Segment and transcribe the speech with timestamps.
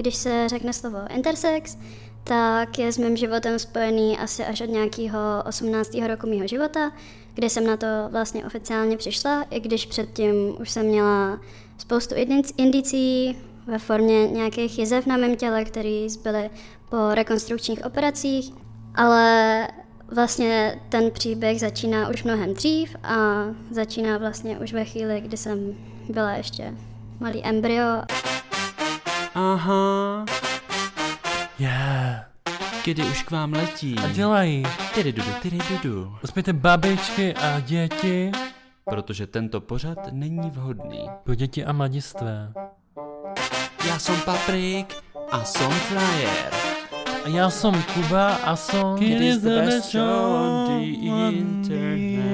[0.00, 1.78] když se řekne slovo intersex,
[2.24, 5.94] tak je s mým životem spojený asi až od nějakého 18.
[6.06, 6.92] roku mého života,
[7.34, 11.40] kdy jsem na to vlastně oficiálně přišla, i když předtím už jsem měla
[11.78, 12.14] spoustu
[12.56, 13.36] indicí
[13.66, 16.50] ve formě nějakých jezev na mém těle, které zbyly
[16.88, 18.52] po rekonstrukčních operacích,
[18.94, 19.68] ale
[20.08, 25.74] vlastně ten příběh začíná už mnohem dřív a začíná vlastně už ve chvíli, kdy jsem
[26.08, 26.74] byla ještě
[27.20, 28.02] malý embryo.
[29.34, 30.24] Aha.
[31.58, 32.24] Yeah.
[32.84, 33.96] Kdy už k vám letí.
[34.04, 34.62] A dělají.
[34.94, 36.16] Tyry dudu, tyry dudu.
[36.24, 38.32] Uspějte babičky a děti.
[38.84, 41.10] Protože tento pořad není vhodný.
[41.24, 42.52] Pro děti a mladistvé.
[43.88, 44.96] Já jsem Paprik
[45.30, 46.52] a jsem Flyer.
[47.24, 48.96] A já jsem Kuba a jsem...
[49.00, 52.30] It is the best show on the internet.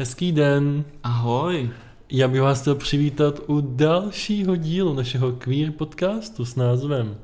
[0.00, 0.84] Hezký den.
[1.02, 1.70] Ahoj.
[2.10, 7.16] Já bych vás chtěl přivítat u dalšího dílu našeho queer podcastu s názvem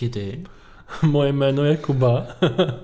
[0.00, 0.44] Kdy?
[1.02, 2.26] Moje jméno je Kuba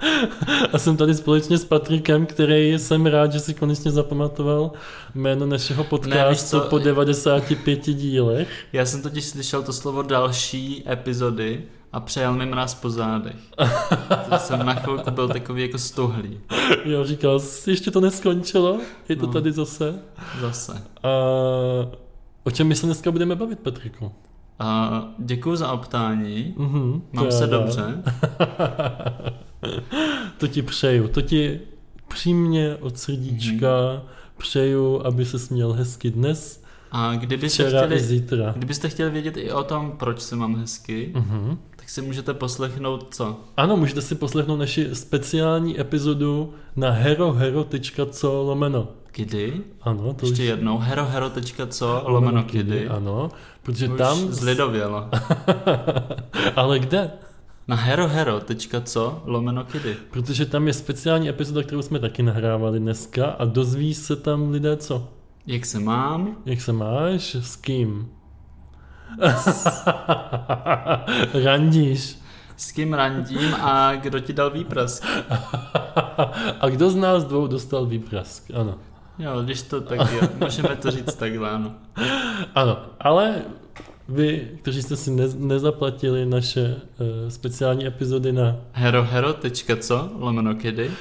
[0.73, 4.71] a jsem tady společně s Patrikem, který jsem rád, že si konečně zapamatoval
[5.15, 8.49] jméno našeho podcastu Ne, po 95 dílech.
[8.73, 13.37] Já jsem totiž slyšel to slovo další epizody a přejel mi mraz po zádech.
[14.31, 16.41] To jsem na chvilku byl takový jako stuhlý.
[16.85, 19.33] Já říkal, jsi, ještě to neskončilo, je to No.
[19.33, 19.95] tady zase.
[20.41, 20.73] Zase.
[21.03, 21.09] A
[22.45, 24.13] o čem my se dneska budeme bavit, Patriku?
[24.59, 26.55] A děkuji za optání.
[26.57, 28.03] Mhm, Mám se já dobře.
[30.39, 31.61] to ti přeju, to ti
[32.09, 34.03] přímě od srdíčka
[34.39, 38.53] přeju, aby se měl hezky dnes, A kdybyste včera chtěli, zítra.
[38.57, 41.59] kdybyste chtěli vědět i o tom, proč se mám hezky, Mhm.
[41.83, 43.41] Tak si můžete poslechnout co?
[43.57, 48.89] Ano, můžete si poslechnout naši speciální epizodu na herohero.co lomeno.
[49.13, 49.61] Kdy?
[49.81, 50.49] Ano, to Ještě už...
[50.49, 50.79] jednou.
[50.79, 52.89] herohero.co lomeno kdy.
[52.89, 53.31] Ano,
[53.63, 54.19] protože Už tam...
[54.19, 55.09] zlidovělo.
[56.57, 57.11] Ale kde?
[57.69, 59.97] Na herohero.co lomeno kdy.
[60.11, 64.77] Protože tam je speciální epizoda, kterou jsme taky nahrávali dneska a dozví se tam lidé
[64.77, 65.09] co?
[65.47, 66.37] Jak se mám?
[66.47, 67.35] Jak se máš?
[67.35, 68.09] S kým?
[71.45, 72.19] Randíš.
[72.57, 75.05] S kým randím a kdo ti dal výprask?
[76.61, 78.51] A kdo z nás dvou dostal výprask?
[78.55, 78.75] Ano.
[79.19, 81.73] Jo, když to tak je, můžeme to říct takhle, ano.
[82.55, 83.35] Ano, ale
[84.09, 86.75] vy, kteří jste si ne, nezaplatili naše uh,
[87.29, 90.87] speciální epizody na herohero.co lomeno kdy.
[90.87, 90.93] uh,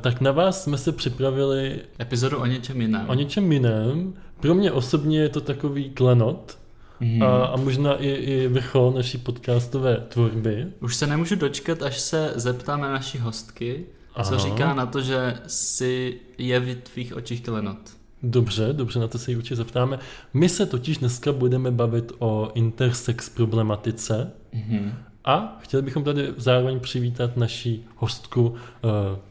[0.00, 3.04] tak na vás jsme se připravili Epizodu o něčem jiném.
[3.08, 4.14] o něčem jiném.
[4.40, 6.58] Pro mě osobně je to takový klenot
[7.00, 7.22] Mhm.
[7.22, 10.66] a, a možná i, i vrchol naší podcastové tvorby.
[10.80, 13.86] Už se nemůžu dočkat, až se zeptáme naší hostky,
[14.22, 14.38] co Aha.
[14.38, 17.78] říká na to, že si je v tvých očích klenot.
[18.22, 19.98] Dobře, dobře, na to se ji určitě zeptáme.
[20.34, 24.92] My se totiž dneska budeme bavit o intersex problematice Mhm.
[25.24, 28.56] a chtěli bychom tady zároveň přivítat naší hostku uh,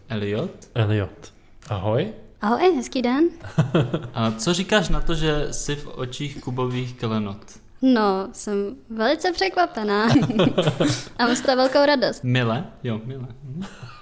[0.10, 0.52] Elliot?
[0.76, 1.34] Elliot.
[1.70, 2.08] Ahoj.
[2.42, 3.24] Ahoj, hezký den.
[4.14, 7.38] A co říkáš na to, že jsi v očích kubových klenot?
[7.82, 10.04] No, jsem velice překvapená
[11.18, 12.24] a mám z toho velkou radost.
[12.24, 12.66] Mile?
[12.84, 13.28] Jo, mile.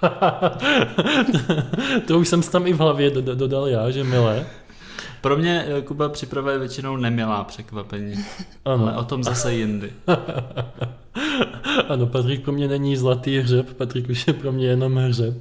[2.06, 4.46] To už jsem si tam i v hlavě do- dodal já, že milé.
[5.24, 8.14] Pro mě eh, Kuba připravuje většinou nemilá překvapení,
[8.64, 9.92] Ano, ale o tom zase jindy.
[11.88, 15.34] ano, Patrik pro mě není zlatý hřeb, Patrik už je pro mě jenom hřeb.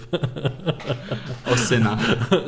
[1.52, 2.00] Osina.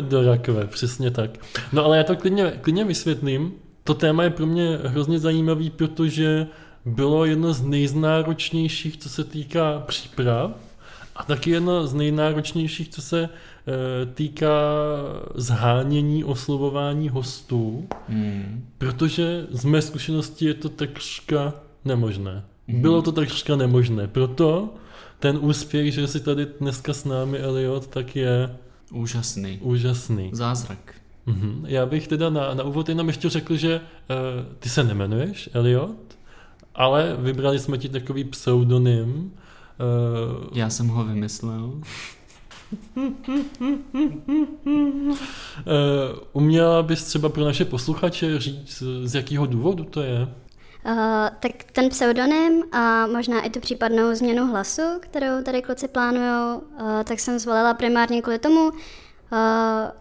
[0.01, 1.29] Do rakve, přesně tak.
[1.73, 3.51] No ale já to klidně, klidně vysvětlím.
[3.83, 6.47] To téma je pro mě hrozně zajímavý, protože
[6.85, 10.51] bylo jedno z nejznáročnějších, co se týká příprav
[11.15, 13.29] a taky jedno z nejnáročnějších, co se
[14.13, 14.49] týká
[15.35, 18.65] zhánění, oslovování hostů, Hmm.
[18.77, 21.53] protože z mé zkušenosti je to takřka
[21.85, 22.43] nemožné.
[22.67, 22.81] Mhm.
[22.81, 24.69] Bylo to takřka nemožné, proto
[25.19, 28.55] ten úspěch, že jsi tady dneska s námi, Eliot, tak je
[28.91, 29.59] Úžasný.
[29.61, 30.29] úžasný.
[30.33, 30.93] Zázrak.
[31.25, 31.63] Mhm.
[31.67, 35.95] Já bych teda na, na úvod jenom ještě řekl, že uh, ty se nemenuješ Elliot,
[36.75, 39.31] ale vybrali jsme ti takový pseudonym.
[40.41, 41.73] Uh, Já jsem ho vymyslel.
[42.95, 43.03] Uh,
[46.33, 50.21] uměla bys třeba pro naše posluchače říct, z jakého důvodu to je?
[50.21, 50.93] Uh,
[51.39, 57.03] tak ten pseudonym a možná i tu případnou změnu hlasu, kterou tady kluci plánují, uh,
[57.03, 58.71] tak jsem zvolila primárně kvůli tomu, uh,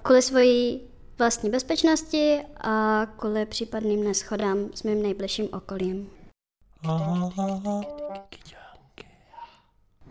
[0.03, 0.81] kvůli svojí
[1.19, 6.11] vlastní bezpečnosti a kvůli případným neschodám s mým nejbližším okolím.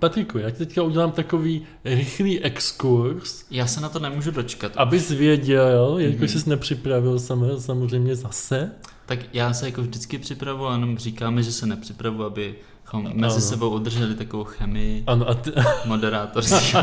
[0.04, 4.72] Patriku, já ti teďka udělám takový rychlý exkurs, Já se na to nemůžu dočkat.
[4.78, 6.42] abys věděl, jelikož Mhm.
[6.42, 8.72] jsi nepřipravil sam- samozřejmě zase.
[9.06, 13.42] Tak já se jako vždycky připravu, a jenom říkáme, že se nepřipravu, abychom mezi Ano.
[13.42, 15.52] sebou udrželi takovou chemii Ano, a ty,
[15.86, 16.78] moderátorskou.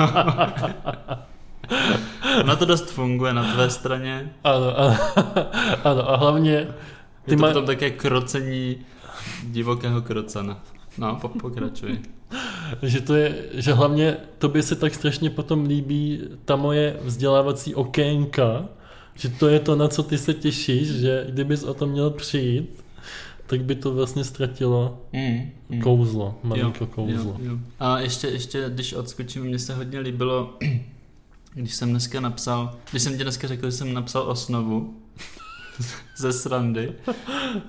[2.40, 4.32] Ono to dost funguje na tvé straně.
[4.44, 4.96] ano, ano,
[5.84, 6.68] ano, a hlavně Je
[7.24, 8.76] ty to má, potom také krocení
[9.44, 10.60] divokého krocana.
[10.98, 11.98] No, po, pokračuj.
[12.82, 18.68] že to je, že hlavně tobě se tak strašně potom líbí ta moje vzdělávací okénka,
[19.14, 22.84] že to je to, na co ty se těšíš, že kdybys o tom měl přijít,
[23.46, 25.80] tak by to vlastně ztratilo Mm, mm.
[25.80, 27.36] kouzlo, malinko kouzlo.
[27.38, 27.58] Jo, jo.
[27.80, 30.58] A ještě, ještě, když odskočím, mně se hodně líbilo,
[31.54, 34.94] když jsem dneska napsal, když jsem ti dneska řekl, že jsem napsal osnovu
[36.16, 36.92] ze srandy,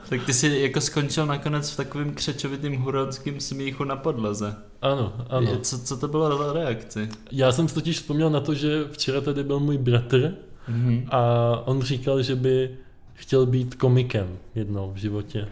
[0.10, 4.56] tak ty si jako skončil nakonec v takovým křečovitým huronským smíchu na podlaze.
[4.82, 5.58] Ano, ano.
[5.62, 7.10] Co, co to bylo za reakci?
[7.32, 10.34] Já jsem si totiž vzpomněl na to, že včera tady byl můj bratr
[10.68, 11.06] Mhm.
[11.12, 11.20] a
[11.66, 12.78] on říkal, že by
[13.14, 15.48] chtěl být komikem jednou v životě.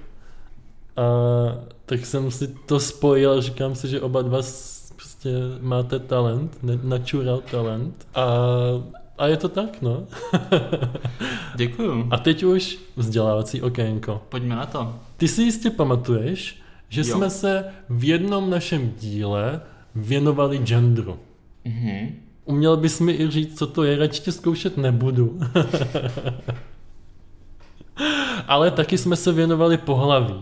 [0.98, 1.04] A
[1.86, 4.40] tak jsem si to spojil a říkám si, že oba dva
[4.96, 5.30] prostě
[5.62, 8.08] máte talent, natural talent.
[8.16, 8.26] A,
[9.20, 10.04] a je to tak, no.
[11.56, 12.08] Děkuju.
[12.12, 14.22] A teď už vzdělávací okénko.
[14.30, 14.96] Pojďme na to.
[15.18, 17.08] Ty si jistě pamatuješ, že Jo.
[17.08, 19.62] jsme se v jednom našem díle
[19.96, 21.20] věnovali genderu.
[21.66, 22.16] Mhm.
[22.46, 25.40] Uměl bys mi i říct, co to je, radši tě zkoušet nebudu.
[28.48, 30.36] Ale taky jsme se věnovali pohlaví.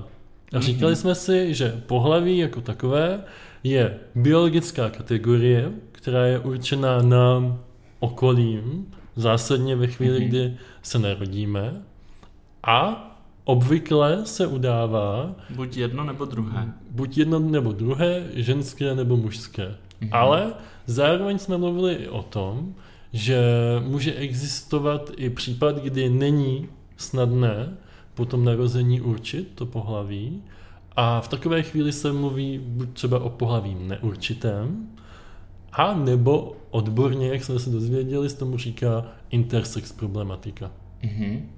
[0.53, 3.21] A říkali jsme si, že pohlaví jako takové
[3.63, 7.59] je biologická kategorie, která je určená nám
[7.99, 8.85] okolím,
[9.15, 10.27] zásadně ve chvíli, Mhm.
[10.29, 11.81] kdy se narodíme.
[12.63, 13.03] A
[13.43, 16.73] obvykle se udává Buď jedno nebo druhé.
[16.91, 19.75] buď jedno nebo druhé, ženské nebo mužské.
[20.01, 20.09] Mhm.
[20.13, 20.53] Ale
[20.85, 22.73] zároveň jsme mluvili i o tom,
[23.13, 23.41] že
[23.85, 27.77] může existovat i případ, kdy není snadné
[28.13, 30.43] po tom narození určit to pohlaví
[30.95, 34.87] a v takové chvíli se mluví buď třeba o pohlaví neurčitém,
[35.73, 40.71] a nebo odborně, jak jsme se dozvěděli, se tomu říká intersex problematika.
[41.03, 41.49] Mhm.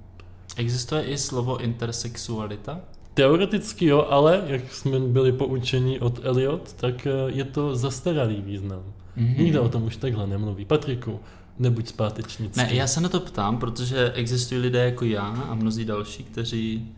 [0.56, 2.80] Existuje i slovo intersexualita?
[3.14, 8.82] Teoreticky jo, ale jak jsme byli poučeni od Eliot, tak eh, je to zastaralý význam.
[9.16, 9.34] Mhm.
[9.44, 10.64] Nikdo o tom už takhle nemluví.
[10.64, 11.20] Patriku,
[11.58, 12.60] nebuď zpátečnický.
[12.60, 16.88] Ne, já se na to ptám, protože existují lidé jako já a mnozí další, kteří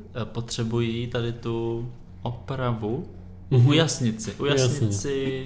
[0.00, 1.88] eh, potřebují tady tu
[2.22, 3.06] opravu,
[3.50, 3.66] Mhm.
[3.68, 4.92] ujasnit si, ujasnit Jasně.
[4.92, 5.44] si,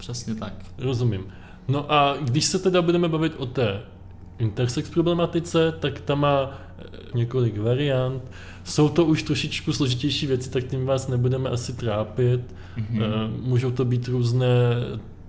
[0.00, 0.52] přesně tak.
[0.78, 1.32] Rozumím.
[1.68, 3.82] No a když se teda budeme bavit o té
[4.38, 8.22] intersex problematice, tak ta má eh, několik variant.
[8.64, 12.40] Jsou to už trošičku složitější věci, tak tím vás nebudeme asi trápit.
[12.76, 13.02] Mhm.
[13.02, 13.06] Eh,
[13.40, 14.48] Můžou to být různé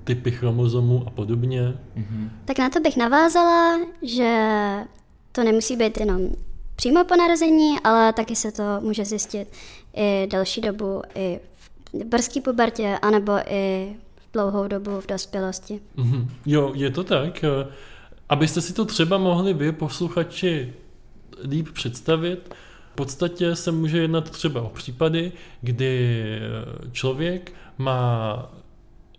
[0.04, 1.74] typy chromozomů a podobně.
[1.96, 2.30] Mhm.
[2.46, 4.40] Tak na to bych navázala, že
[5.32, 6.22] to nemusí být jenom
[6.76, 9.48] přímo po narození, ale taky se to může zjistit
[9.96, 11.40] i delší dobu, i
[11.94, 13.94] v brzký pubertě, anebo i
[14.34, 15.80] dlouhou dobu v dospělosti.
[15.96, 16.30] Mhm.
[16.46, 17.44] Jo, je to tak.
[17.44, 17.68] Eh,
[18.32, 20.74] Abyste si to třeba mohli vy, posluchači,
[21.50, 22.56] líp představit,
[22.92, 25.32] v podstatě se může jednat třeba o případy,
[25.62, 28.50] kdy eh, člověk má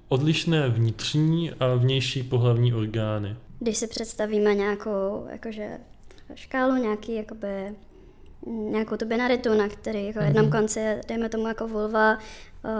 [0.08, 3.36] odlišné vnitřní a vnější pohlavní orgány.
[3.58, 5.78] Když si představíme nějakou jakože,
[6.34, 7.74] škálu, nějaký, jakoby,
[8.46, 10.52] nějakou tu binaritu, na který jako jednom Mhm.
[10.52, 12.18] konci je, dejme tomu jako vulva,
[12.64, 12.70] uh,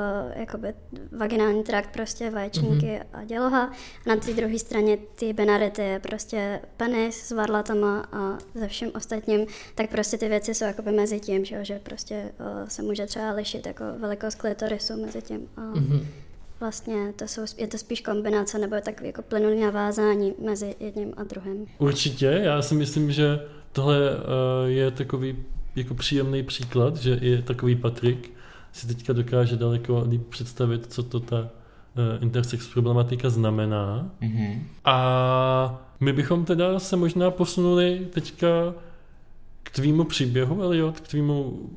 [0.40, 0.74] jakoby
[1.18, 3.02] vaginální trakt, prostě vaječníky Mhm.
[3.12, 3.64] a děloha.
[3.64, 3.70] A
[4.08, 9.46] na té druhé straně ty binarity je prostě penis s varlatama a ze vším ostatním,
[9.74, 13.06] tak prostě ty věci jsou jakoby mezi tím, že, jo, že prostě uh, se může
[13.06, 15.48] třeba lišit jako velikost klitorisu mezi tím.
[15.56, 16.06] A Mhm.
[16.60, 21.24] Vlastně to jsou, je to spíš kombinace nebo takový jako plynulý navázání mezi jedním a
[21.24, 21.66] druhým.
[21.78, 23.24] Určitě, já si myslím, že
[23.72, 25.36] tohle eh, je takový
[25.76, 28.30] jako příjemný příklad, že i takový Patrik
[28.72, 34.10] si teďka dokáže daleko líp představit, co to ta eh, intersex problematika znamená.
[34.20, 34.66] Mhm.
[34.84, 38.74] A my bychom teda se možná posunuli teďka
[39.62, 41.70] k tvýmu příběhu, Eliot, k tvýmu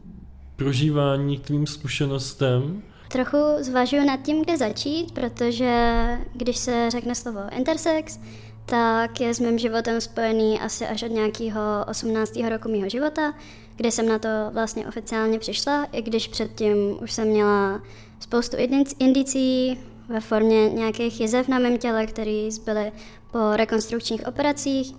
[0.55, 2.81] prožívání, k tvým zkušenostem.
[3.07, 8.19] Trochu zvažuji nad tím, kde začít, protože když se řekne slovo intersex,
[8.65, 12.35] tak je s mým životem spojený asi až od nějakého 18.
[12.49, 13.33] roku mého života,
[13.75, 17.81] kdy jsem na to vlastně oficiálně přišla, i když předtím už jsem měla
[18.19, 19.79] spoustu indic- indicí
[20.09, 22.91] ve formě nějakých jezev na mém těle, které zbyly
[23.31, 24.95] po rekonstrukčních operacích,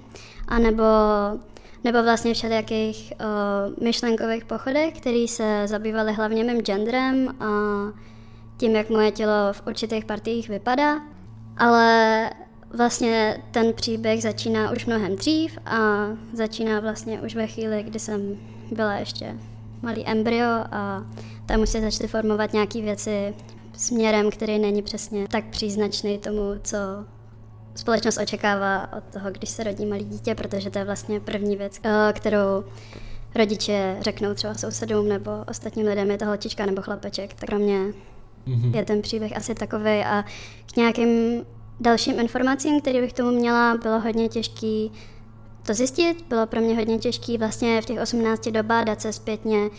[0.49, 0.85] anebo,
[1.85, 7.46] nebo vlastně všelijakých uh, myšlenkových pochodech, které se zabývaly hlavně mým genderem a
[8.56, 11.00] tím, jak moje tělo v určitých partiích vypadá,
[11.56, 12.30] ale
[12.76, 18.37] vlastně ten příběh začíná už mnohem dřív a začíná vlastně už ve chvíli, kdy jsem
[18.73, 19.35] byla ještě
[19.83, 21.06] malý embryo a
[21.47, 23.35] tam už se začaly formovat nějaké věci
[23.73, 26.76] směrem, který není přesně tak příznačný tomu, co
[27.75, 31.80] společnost očekává od toho, když se rodí malý dítě, protože to je vlastně první věc,
[31.85, 32.64] eh, kterou
[33.35, 37.78] rodiče řeknou třeba sousedům nebo ostatním lidem, je to holčička nebo chlapeček, tak pro mě
[38.47, 38.76] mm-hmm.
[38.76, 40.25] je ten příběh asi takový a
[40.73, 41.42] k nějakým
[41.80, 44.92] dalším informacím, které bych tomu měla, bylo hodně těžký
[45.62, 46.25] to zjistit.
[46.28, 48.49] Bylo pro mě hodně těžké vlastně v těch 18
[48.85, 49.71] dát se zpětně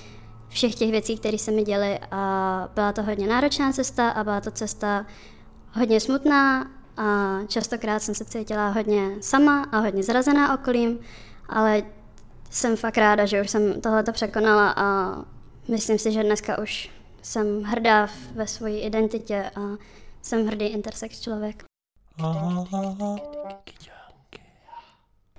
[0.49, 4.41] všech těch věcí, které se mi děly a byla to hodně náročná cesta a byla
[4.41, 5.05] to cesta
[5.73, 10.99] hodně smutná a častokrát jsem se cítila hodně sama a hodně zrazená okolím,
[11.49, 11.83] ale
[12.49, 15.17] jsem fakt ráda, že už jsem tohleto překonala a
[15.67, 16.89] myslím si, že dneska už
[17.21, 19.61] jsem hrdá ve své identitě a
[20.21, 21.66] jsem hrdý intersex člověk.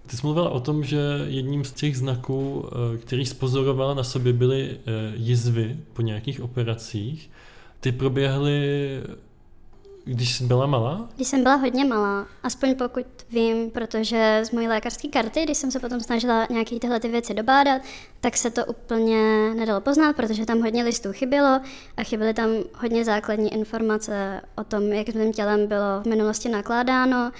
[0.07, 4.33] Ty jsi mluvila o tom, že jedním z těch znaků, eh, který spozorovala na sobě,
[4.33, 7.31] byly eh, jizvy po nějakých operacích.
[7.81, 8.59] Ty proběhly
[10.15, 11.09] když jsi byla malá?
[11.17, 15.71] Když jsem byla hodně malá, aspoň pokud vím, protože z mojí lékařské karty, když jsem
[15.71, 17.83] se potom snažila nějaké tyhle ty věci dobádat,
[18.21, 21.61] tak se to úplně nedalo poznat, protože tam hodně listů chybělo
[21.97, 26.49] a chyběly tam hodně základní informace o tom, jak s mým tělem bylo v minulosti
[26.49, 27.31] nakládáno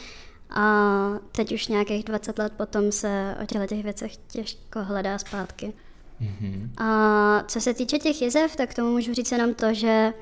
[0.51, 0.95] a
[1.33, 5.73] teď už nějakých 20 let potom se o těchto těch věcech těžko hledá zpátky.
[6.21, 6.69] Mm-hmm.
[6.85, 10.13] A co se týče těch jezev, tak tomu můžu říct jenom to, že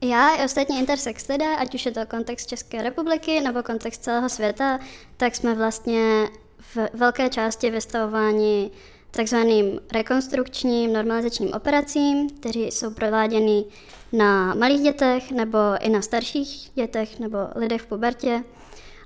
[0.00, 4.28] já i ostatní intersex lidé, ať už je to kontext České republiky nebo kontext celého
[4.28, 4.78] světa,
[5.16, 6.28] tak jsme vlastně
[6.74, 8.70] v velké části vystavováni
[9.10, 13.64] takzvaným rekonstrukčním normalizačním operacím, které jsou prováděny
[14.12, 18.44] na malých dětech nebo i na starších dětech nebo lidech v pubertě.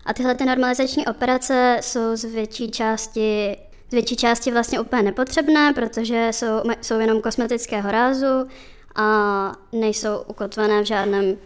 [0.04, 3.56] A tyhle ty normalizační operace jsou z větší části
[3.92, 6.46] z větší části vlastně úplně nepotřebné, protože jsou,
[6.80, 8.48] jsou jenom kosmetického rázu
[8.96, 11.36] a nejsou ukotvené v žádném,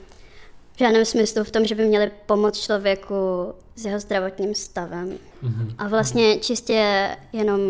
[0.73, 5.19] v žádném smyslu v tom, že by měly pomoct člověku s jeho zdravotním stavem.
[5.45, 5.75] Mm-hmm.
[5.79, 7.61] A vlastně čistě jenom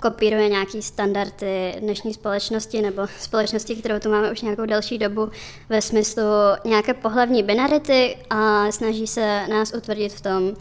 [0.00, 5.30] kopíruje nějaký standardy dnešní společnosti nebo společnosti, kterou tu máme už nějakou delší dobu
[5.68, 6.22] ve smyslu
[6.64, 10.56] nějaké pohlavní binarity a snaží se nás utvrdit v tom,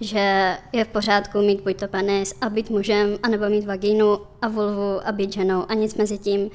[0.00, 4.48] že je v pořádku mít buď to penis a být mužem, anebo mít vagínu a
[4.48, 6.50] vulvu a být ženou a nic mezi tím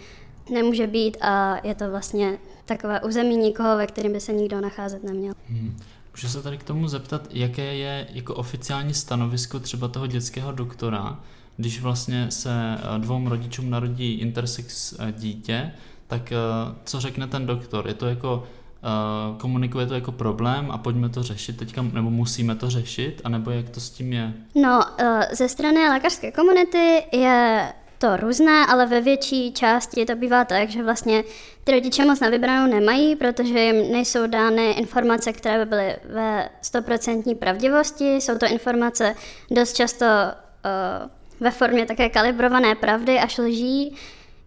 [0.50, 5.04] nemůže být a je to vlastně takové území nikoho, ve kterém by se nikdo nacházet
[5.04, 5.34] neměl.
[5.50, 5.78] Hmm.
[6.16, 11.20] Můžu se tady k tomu zeptat, jaké je jako oficiální stanovisko třeba toho dětského doktora,
[11.58, 15.72] když vlastně se eh, dvou rodičům narodí intersex eh, dítě,
[16.08, 16.38] tak eh,
[16.84, 17.88] co řekne ten doktor?
[17.88, 18.44] Je to jako
[19.38, 23.70] komunikuje to jako problém a pojďme to řešit teďka, nebo musíme to řešit, anebo jak
[23.70, 24.34] to s tím je?
[24.56, 24.82] No,
[25.32, 27.74] ze strany lékařské komunity je
[28.06, 31.24] to různé, ale ve větší části to bývá tak, že vlastně
[31.64, 36.50] ty rodiče moc na vybranou nemají, protože jim nejsou dány informace, které by byly ve
[36.62, 38.16] stoprocentní pravdivosti.
[38.16, 39.16] Jsou to informace
[39.52, 41.10] dost často uh,
[41.40, 43.96] ve formě také kalibrované pravdy až lží,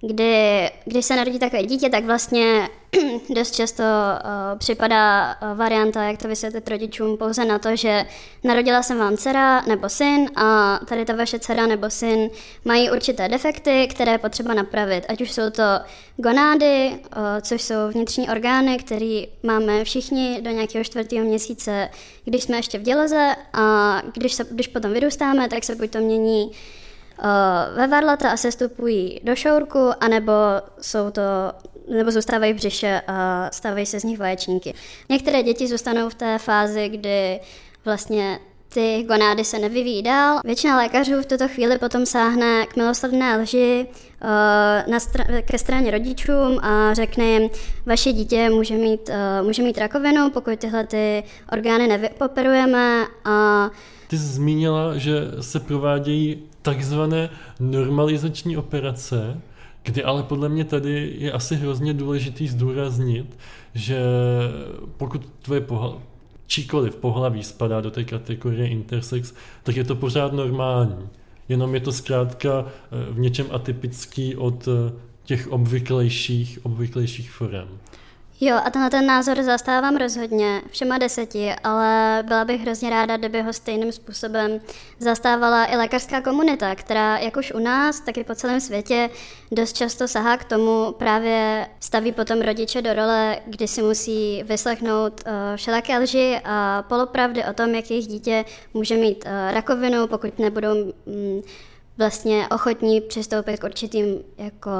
[0.01, 2.69] kdy, když se narodí takové dítě, tak vlastně
[3.35, 8.07] dost často uh, připadá uh, varianta, jak to vysvětlit rodičům, pouze na to, že
[8.45, 12.31] narodila jsem vám dcera nebo syn a tady ta vaše dcera nebo syn
[12.65, 15.05] mají určité defekty, které je potřeba napravit.
[15.09, 15.63] Ať už jsou to
[16.17, 21.89] gonády, uh, což jsou vnitřní orgány, které máme všichni do nějakého čtvrtého měsíce,
[22.25, 25.99] když jsme ještě v děloze a když, se, když potom vyrůstáme, tak se buď to
[25.99, 26.53] mění
[27.75, 30.33] ve varlata a sestupují do šourku, anebo
[30.81, 31.23] jsou to
[31.91, 34.75] nebo zůstávají v břiše a stávají se z nich vaječníky.
[35.09, 37.41] Některé děti zůstanou v té fázi, kdy
[37.85, 38.39] vlastně
[38.75, 40.41] ty gonády se nevyvíjí dál.
[40.45, 44.29] Většina lékařů v tuto chvíli potom sáhne k milosrdné lži uh,
[44.93, 47.51] na str- ke straně rodičům a řekne jim,
[47.87, 53.71] vaše dítě může mít, uh, může mít rakovinu, pokud tyhle ty orgány nevypoperujeme a
[54.09, 57.31] ty jsi zmínila, že se provádějí takzvané
[57.61, 59.41] normalizační operace,
[59.83, 63.39] kdy ale podle mě tady je asi hrozně důležitý zdůraznit,
[63.75, 64.01] že
[64.97, 65.99] pokud tvoje pohla-
[66.47, 71.09] číkoliv pohlaví spadá do té kategorie intersex, tak je to pořád normální.
[71.49, 74.93] Jenom je to zkrátka eh, v něčem atypický od eh,
[75.25, 77.69] těch obvyklejších, obvyklejších forem.
[78.41, 83.43] Jo, a tenhle ten názor zastávám rozhodně, všema deseti, ale byla bych hrozně ráda, kdyby
[83.43, 84.61] ho stejným způsobem
[84.99, 89.11] zastávala i lékařská komunita, která jak už u nás, tak i po celém světě
[89.53, 95.23] dost často sahá k tomu, právě staví potom rodiče do role, kdy si musí vyslechnout
[95.27, 100.39] uh, všelaké lži a polopravdy o tom, jak jejich dítě může mít uh, rakovinu, pokud
[100.39, 101.43] nebudou um,
[101.99, 104.71] vlastně ochotní přistoupit k určitým jako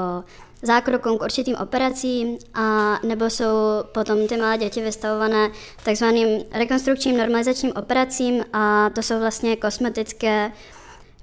[0.61, 3.45] zákrokům k určitým operacím a nebo jsou
[3.93, 5.49] potom ty malé děti vystavované
[5.83, 10.51] takzvaným rekonstrukčním normalizačním operacím a to jsou vlastně kosmetické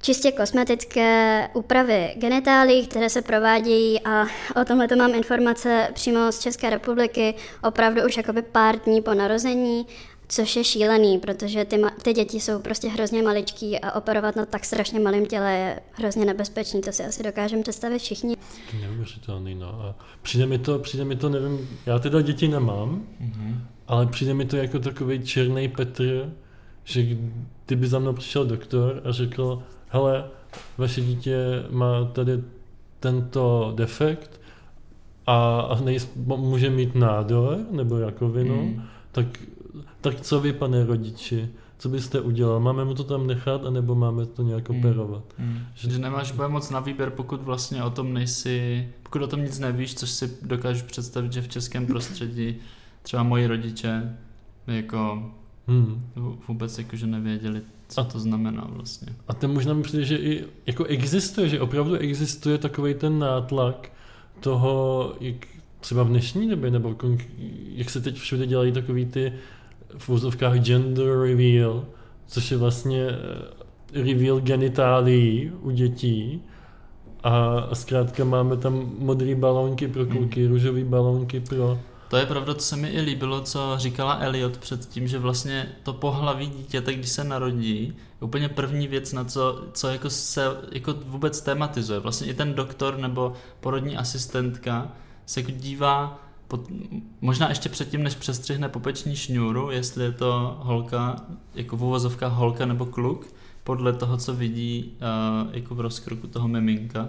[0.02, 4.26] čistě kosmetické úpravy genitálí, které se provádějí a
[4.60, 9.86] o tomhle mám informace přímo z České republiky opravdu už jakoby pár dní po narození
[10.28, 14.46] Což je šílený, protože ty, ma- ty děti jsou prostě hrozně maličký a operovat na
[14.46, 18.36] tak strašně malém těle je hrozně nebezpečný, to si asi dokážeme představit všichni.
[18.80, 19.68] Neuvěřitelný, no.
[19.68, 23.54] A přijde mi to, přijde mi to, nevím, já teda děti nemám, mm-hmm.
[23.88, 26.32] ale přijde mi to jako takový černý Petr,
[26.84, 27.06] že
[27.66, 30.24] kdyby za mnou přišel doktor a řekl, hele,
[30.78, 31.36] vaše dítě
[31.70, 32.32] má tady
[33.00, 34.40] tento defekt
[35.26, 38.82] a, a nejs, může mít nádor nebo rakovinu, mm.
[39.12, 39.26] tak
[40.10, 41.48] tak co vy, pane rodiči,
[41.78, 42.60] co byste udělal?
[42.60, 44.78] Máme mu to tam nechat, anebo máme to nějak hmm.
[44.78, 45.24] operovat?
[45.38, 45.58] Hmm.
[45.74, 49.40] Že, že nemáš bude moc na výběr, pokud vlastně o tom nejsi, pokud o tom
[49.40, 52.56] nic nevíš, což si dokážu představit, že v českém prostředí
[53.02, 54.16] třeba moji rodiče
[54.66, 55.32] jako
[55.66, 56.06] hmm.
[56.48, 59.08] vůbec jakože nevěděli, co a, to znamená vlastně.
[59.28, 63.92] A ten možná mi přijde, že i jako existuje, že opravdu existuje takový ten nátlak
[64.40, 65.36] toho, jak
[65.80, 66.96] třeba v dnešní době, nebo
[67.74, 69.32] jak se teď všude dělají takový ty
[69.98, 71.84] v úzovkách gender reveal,
[72.26, 76.42] což je vlastně eh, reveal genitálií u dětí.
[77.22, 80.52] A zkrátka máme tam modré balónky pro kluky, hmm.
[80.52, 81.78] růžové balónky pro...
[82.08, 85.68] To je pravda, to se mi i líbilo, co říkala Elliot před tím, že vlastně
[85.82, 90.56] to pohlaví dítěte, když se narodí, je úplně první věc, na co, co jako se
[90.72, 92.00] jako vůbec tematizuje.
[92.00, 94.92] Vlastně i ten doktor nebo porodní asistentka
[95.26, 96.60] se jako dívá pod,
[97.20, 101.16] možná ještě předtím, než přestřihne popeční šňůru, jestli je to holka,
[101.54, 103.26] jako v uvozovkách holka nebo kluk,
[103.64, 104.92] podle toho, co vidí
[105.46, 107.08] uh, jako v rozkroku toho miminka.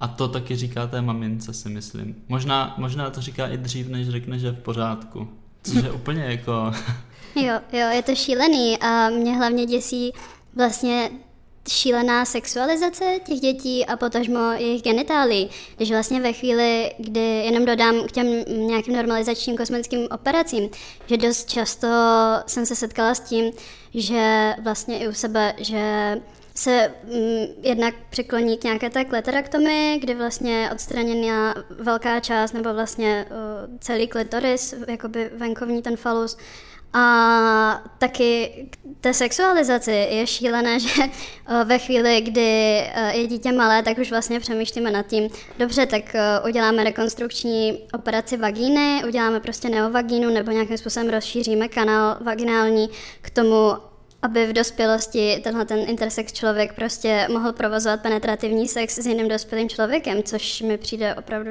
[0.00, 2.16] A to taky říká té mamince, si myslím.
[2.28, 5.28] Možná, možná to říká i dřív, než řekne, že je v pořádku.
[5.62, 6.72] Což je úplně jako...
[7.36, 10.12] jo, jo, je to šílený a mě hlavně děsí
[10.56, 11.10] vlastně
[11.68, 15.50] šílená sexualizace těch dětí a potažmo jejich genitálí.
[15.76, 20.68] Když vlastně ve chvíli, kdy jenom dodám k těm nějakým normalizačním kosmetickým operacím,
[21.06, 21.88] že dost často
[22.46, 23.52] jsem se setkala s tím,
[23.94, 26.16] že vlastně i u sebe, že
[26.54, 33.26] se mm, jednak přikloní k nějaké té kleteraktomy, kdy vlastně odstraněná velká část nebo vlastně
[33.30, 36.36] uh, celý klitoris, jakoby venkovní ten falus,
[36.96, 38.50] a taky
[39.00, 44.10] té sexualizaci je šílené, že eh, ve chvíli, kdy eh, je dítě malé, tak už
[44.10, 45.28] vlastně přemýšlíme nad tím,
[45.58, 52.16] dobře, tak eh, uděláme rekonstrukční operaci vagíny, uděláme prostě neovagínu nebo nějakým způsobem rozšíříme kanál
[52.20, 52.88] vaginální
[53.22, 53.72] k tomu,
[54.26, 59.68] aby v dospělosti tenhle ten intersex člověk prostě mohl provozovat penetrativní sex s jiným dospělým
[59.68, 61.50] člověkem, což mi přijde opravdu,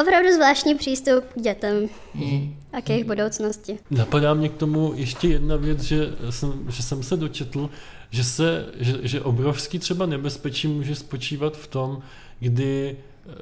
[0.00, 2.56] opravdu zvláštní přístup k dětem hmm.
[2.72, 3.78] a k jejich budoucnosti.
[3.90, 7.70] Napadá mě k tomu ještě jedna věc, že jsem, že jsem se dočetl,
[8.10, 12.02] že, se, že, že obrovský třeba nebezpečí může spočívat v tom,
[12.40, 13.32] kdy e,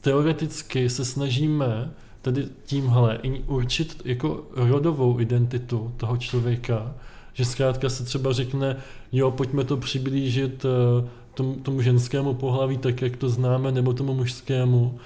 [0.00, 6.94] teoreticky se snažíme tady tímhle určit jako rodovou identitu toho člověka,
[7.32, 8.76] že zkrátka se třeba řekne,
[9.12, 14.14] jo, pojďme to přiblížit eh, tomu, tomu ženskému pohlaví tak, jak to známe, nebo tomu
[14.14, 14.98] mužskému.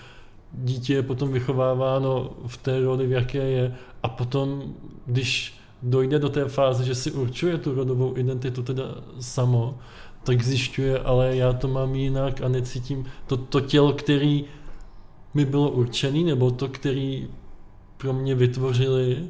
[0.53, 4.75] Dítě je potom vychováváno v té roli, v jaké je a potom,
[5.07, 8.85] když dojde do té fáze, že si určuje tu rodovou identitu teda
[9.21, 9.79] samo,
[10.25, 14.45] tak zjišťuje, ale já to mám jinak a necítím to, to tělo, který
[15.37, 17.29] mi bylo určený, nebo to, který
[17.97, 19.29] pro mě vytvořili,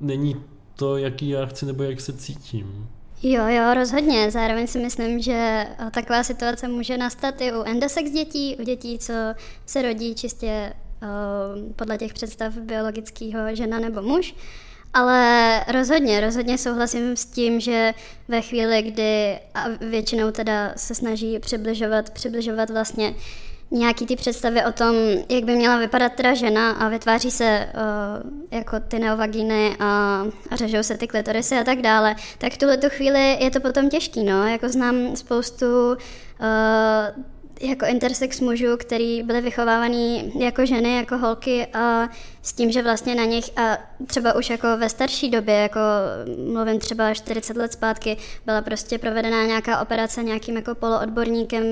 [0.00, 0.36] není
[0.76, 2.88] to, jaký já chci nebo jak se cítím.
[3.22, 4.30] Jo, jo, rozhodně.
[4.30, 9.12] Zároveň si myslím, že taková situace může nastat i u endosex dětí, u dětí, co
[9.66, 14.34] se rodí čistě uh, podle těch představ biologického žena nebo muž.
[14.94, 17.94] Ale rozhodně, rozhodně souhlasím s tím, že
[18.28, 23.14] ve chvíli, kdy a většinou teda se snaží přibližovat, přibližovat vlastně
[23.72, 24.96] nějaký ty představy o tom,
[25.28, 30.56] jak by měla vypadat teda žena a vytváří se uh, jako ty neovagíny a, a
[30.56, 34.24] řežou se ty klitorisy a tak dále, tak v tuhle chvíli je to potom těžký,
[34.24, 37.24] no, jako znám spoustu uh,
[37.62, 42.08] jako intersex mužů, který byli vychovávaný jako ženy, jako holky a
[42.42, 45.80] s tím, že vlastně na nich a třeba už jako ve starší době, jako
[46.52, 51.64] mluvím třeba 40 let zpátky, byla prostě provedená nějaká operace nějakým jako poloodborníkem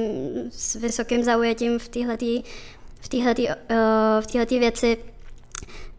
[0.51, 2.43] s vysokým zaujetím v téhletý
[3.01, 3.55] v téhletý, uh,
[4.21, 4.97] v téhletý věci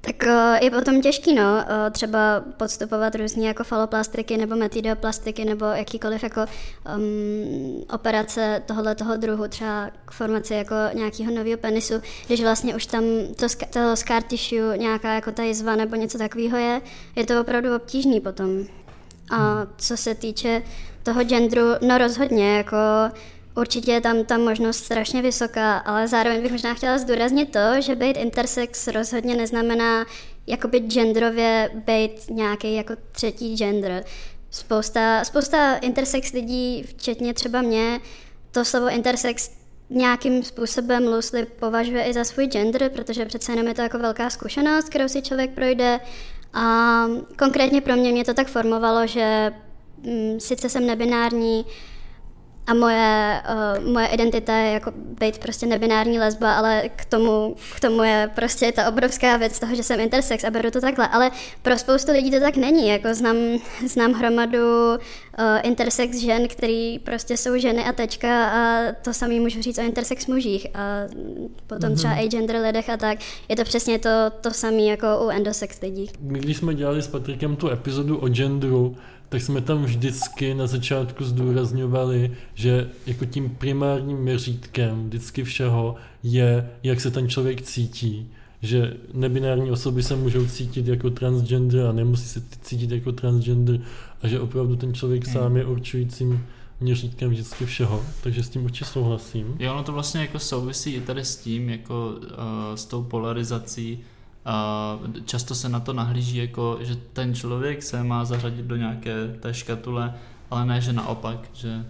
[0.02, 5.66] tak eh, je potom těžký, no, eh, třeba podstupovat různé jako faloplastiky nebo metidoplastiky nebo
[5.66, 6.46] jakýkoliv jako
[6.96, 11.94] um, operace tohohle toho druhu, třeba k formaci jako nějakého nového penisu,
[12.28, 13.04] když vlastně už tam
[13.36, 16.82] to, to scar tissue, nějaká jako ta jizva nebo něco takového je,
[17.16, 18.66] je to opravdu obtížný potom.
[19.32, 20.62] A co se týče
[21.04, 22.78] toho genderu, no rozhodně, jako
[23.56, 27.96] Určitě je tam ta možnost strašně vysoká, ale zároveň bych možná chtěla zdůraznit to, že
[27.96, 30.06] být intersex rozhodně neznamená
[30.48, 34.04] jakoby genderově být nějaký jako třetí gender.
[34.50, 38.00] Spousta, spousta intersex lidí, včetně třeba mě,
[38.52, 39.52] to slovo intersex
[39.90, 44.30] nějakým způsobem loosely považuje i za svůj gender, protože přece jenom je to jako velká
[44.30, 46.00] zkušenost, kterou si člověk projde.
[46.54, 47.06] A
[47.38, 49.54] konkrétně pro mě mě to tak formovalo, že
[49.98, 51.66] mm, sice jsem nebinární,
[52.68, 53.42] a moje,
[53.80, 58.30] uh, moje identita je jako být prostě nebinární lesba, ale k tomu, k tomu je
[58.36, 61.08] prostě ta obrovská věc toho, že jsem intersex a beru to takhle.
[61.08, 62.88] Ale pro spoustu lidí to tak není.
[62.88, 63.36] Jako znám,
[63.88, 64.98] znám hromadu uh,
[65.64, 70.28] intersex žen, který prostě jsou ženy a tečka a to samý můžu říct o intersex
[70.28, 70.68] mužích.
[70.76, 70.80] A
[71.68, 71.96] potom mm-hmm.
[71.96, 73.18] třeba agender lidech a tak.
[73.50, 74.10] Je to přesně to,
[74.42, 76.10] to samé jako u endosex lidí.
[76.20, 78.96] My když jsme dělali s Patrikem tu epizodu o genderu,
[79.32, 86.70] tak jsme tam vždycky na začátku zdůrazňovali, že jako tím primárním měřítkem vždycky všeho je,
[86.84, 88.30] jak se ten člověk cítí.
[88.62, 93.80] Že nebinární osoby se můžou cítit jako transgender a nemusí se cítit jako transgender
[94.22, 95.34] a že opravdu ten člověk hmm.
[95.34, 96.46] sám je určujícím
[96.80, 99.56] měřítkem vždycky všeho, takže s tím určitě souhlasím.
[99.60, 104.00] Jo, ono to vlastně jako souvisí i tady s tím, jako uh, s tou polarizací
[104.46, 109.28] a často se na to nahlíží jako, že ten člověk se má zařadit do nějaké
[109.40, 110.14] té škatule,
[110.52, 111.86] ale ne, že naopak, že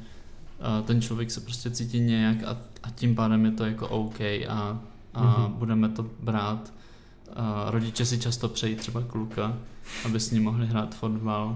[0.85, 4.79] ten člověk se prostě cítí nějak a, a tím pádem je to jako OK a,
[5.13, 5.53] a mm-hmm.
[5.53, 6.73] budeme to brát.
[7.35, 9.57] A rodiče si často přejí třeba kluka,
[10.05, 11.55] aby s ním mohli hrát fotbal.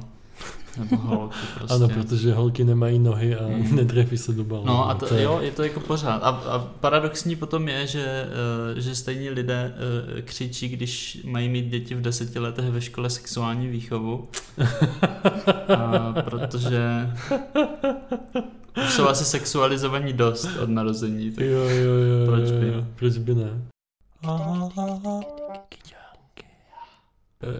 [0.77, 1.75] Nebo holky prostě.
[1.75, 3.75] Ano, protože holky nemají nohy a mm.
[3.75, 4.67] netrefí se do balónu.
[4.67, 5.23] No a to, to je...
[5.23, 6.17] jo, je to jako pořád.
[6.17, 8.27] A, a paradoxní potom je, že,
[8.73, 13.09] uh, že stejní lidé uh, křičí, když mají mít děti v deseti letech ve škole
[13.09, 14.27] sexuální výchovu.
[15.75, 17.09] a, protože
[18.85, 21.31] už jsou asi sexualizovaní dost od narození.
[21.31, 22.67] Tak jo, jo, jo, proč by?
[22.67, 23.61] Jo, proč by ne?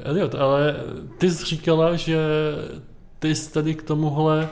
[0.04, 0.76] Eliot, ale
[1.18, 2.18] ty jsi říkala, že
[3.26, 4.50] ty jsi tady k tomuhle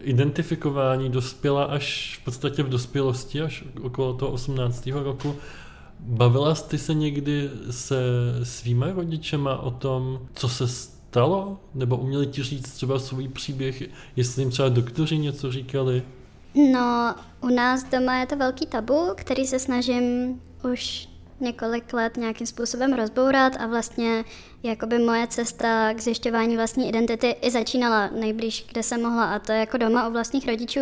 [0.00, 4.86] identifikování dospěla až v podstatě v dospělosti, až okolo toho 18.
[4.86, 5.36] roku.
[6.00, 7.96] Bavila jsi se někdy se
[8.42, 11.58] svýma rodičema o tom, co se stalo?
[11.74, 13.82] Nebo uměli ti říct třeba svůj příběh,
[14.16, 16.02] jestli jim třeba doktoři něco říkali?
[16.72, 20.40] No, u nás doma je to velký tabu, který se snažím
[20.72, 21.08] už
[21.40, 24.24] několik let nějakým způsobem rozbourat a vlastně
[24.62, 29.52] jakoby moje cesta k zjišťování vlastní identity i začínala nejblíž, kde jsem mohla a to
[29.52, 30.80] je jako doma u vlastních rodičů,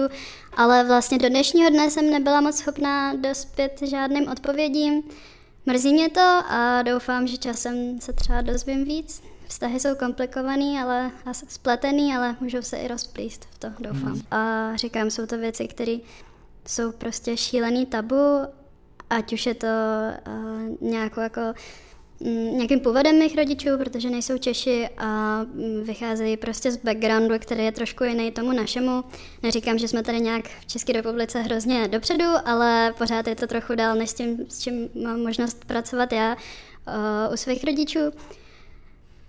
[0.57, 5.03] ale vlastně do dnešního dne jsem nebyla moc schopná dospět žádným odpovědím.
[5.67, 9.23] Mrzí mě to a doufám, že časem se třeba dozvím víc.
[9.49, 14.12] Vztahy jsou komplikovaný, ale a spletený, ale můžou se i rozplíst, v to doufám.
[14.12, 14.23] Mm.
[14.31, 15.97] A říkám, jsou to věci, které
[16.69, 18.17] jsou prostě šílený tabu
[19.11, 19.67] ať už je to
[20.27, 21.40] uh, nějakou jako
[22.21, 27.64] mm, nějakým původem mých rodičů, protože nejsou Češi a mm, vycházejí prostě z backgroundu, který
[27.64, 29.05] je trošku jiný tomu našemu.
[29.43, 33.75] Neříkám, že jsme tady nějak v České republice hrozně dopředu, ale pořád je to trochu
[33.75, 38.01] dál než s tím, s čím mám možnost pracovat já uh, u svých rodičů.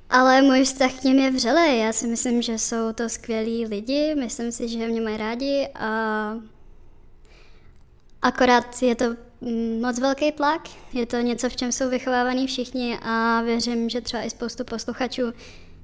[0.09, 1.79] Ale můj vztah k něm je vřelý.
[1.79, 6.33] Já si myslím, že jsou to skvělí lidi, myslím si, že mě mají rádi a
[8.21, 9.05] akorát je to
[9.81, 10.61] moc velký tlak.
[10.93, 15.33] Je to něco, v čem jsou vychovávaní všichni a věřím, že třeba i spoustu posluchačů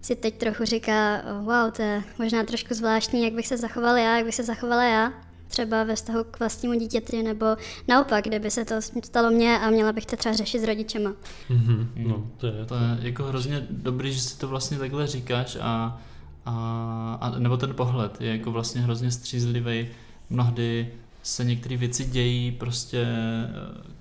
[0.02, 3.98] si teď trochu říká, oh, wow, to je možná trošku zvláštní, jak bych se zachoval
[3.98, 5.14] já, jak bych se zachovala já,
[5.48, 7.46] třeba ve vztahu k vlastnímu dítěti, nebo
[7.88, 11.14] naopak, kdyby se to stalo mně a měla bych to třeba řešit s rodičema.
[11.50, 11.88] Mm-hmm.
[11.96, 16.02] No, to, je, to je jako hrozně dobrý, že si to vlastně takhle říkáš a,
[16.46, 19.90] a, a nebo ten pohled je jako vlastně hrozně střízlivý.
[20.30, 20.92] Mnohdy
[21.24, 23.92] se některé věci dějí prostě eh,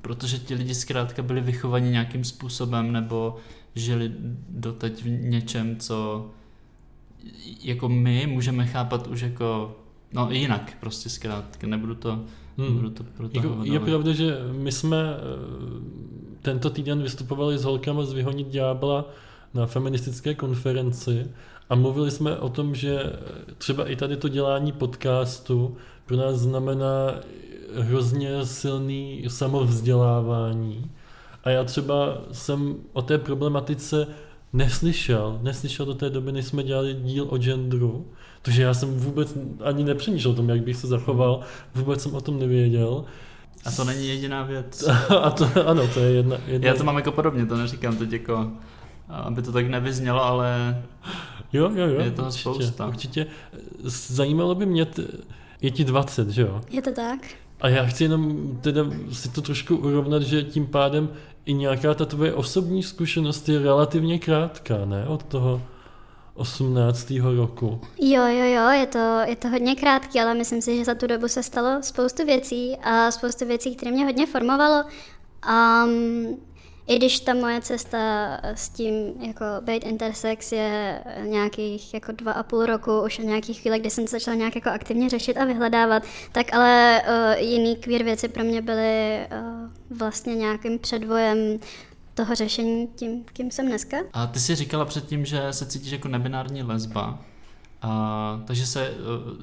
[0.00, 3.36] protože ti lidi zkrátka byli vychovaní nějakým způsobem nebo
[3.74, 4.12] žili
[4.48, 6.26] doteď v něčem, co
[7.62, 9.76] jako my můžeme chápat už jako,
[10.12, 12.24] no jinak prostě zkrátka, nebudu to
[12.58, 12.76] Hmm.
[12.76, 15.20] Budu to Jako, je pravda, že my jsme eh,
[16.42, 19.04] tento týden vystupovali s holkama z Vyhonit ďábla
[19.54, 21.26] na feministické konferenci
[21.70, 23.12] a mluvili jsme o tom, že
[23.58, 25.76] třeba i tady to dělání podcastu
[26.06, 27.14] pro nás znamená
[27.78, 30.90] hrozně silný samovzdělávání.
[31.44, 34.06] A já třeba jsem o té problematice
[34.52, 38.06] neslyšel, neslyšel do té doby, než jsme dělali díl o genderu,
[38.42, 41.40] takže já jsem vůbec ani nepřemýšlel o tom, jak bych se zachoval,
[41.74, 43.04] vůbec jsem o tom nevěděl.
[43.64, 44.88] A to není jediná věc.
[45.22, 48.12] A to, ano, to je jedna, jedna Já to mám jako podobně, to neříkám teď
[48.12, 48.50] jako,
[49.08, 50.82] aby to tak nevyznělo, ale
[51.52, 52.00] Jo, jo, jo.
[52.00, 52.86] Je toho určitě, spousta.
[52.86, 53.26] Určitě.
[53.84, 55.02] Zajímalo by mě, t-
[55.62, 56.60] je ti 20, že jo?
[56.70, 57.20] Je to tak?
[57.60, 61.08] A já chci jenom teda si to trošku urovnat, že tím pádem
[61.44, 65.06] i nějaká ta tvoje osobní zkušenost je relativně krátká, ne?
[65.08, 65.62] Od toho
[66.34, 67.12] 18.
[67.36, 67.80] roku.
[68.00, 71.06] Jo, jo, jo, je to, je to hodně krátký, ale myslím si, že za tu
[71.06, 74.84] dobu se stalo spoustu věcí a spoustu věcí, které mě hodně formovalo.
[75.42, 75.84] A
[76.86, 77.98] i když ta moje cesta
[78.42, 83.78] s tím, jako být intersex je nějakých jako dva a půl roku, už nějaký chvíle,
[83.78, 88.02] kdy jsem se začala nějak jako aktivně řešit a vyhledávat, tak ale uh, jiný queer
[88.02, 91.38] věci pro mě byly uh, vlastně nějakým předvojem
[92.14, 93.96] toho řešení tím, kým jsem dneska.
[94.12, 97.18] A ty jsi říkala předtím, že se cítíš jako nebinární lesba,
[97.82, 98.94] a, takže se, eh,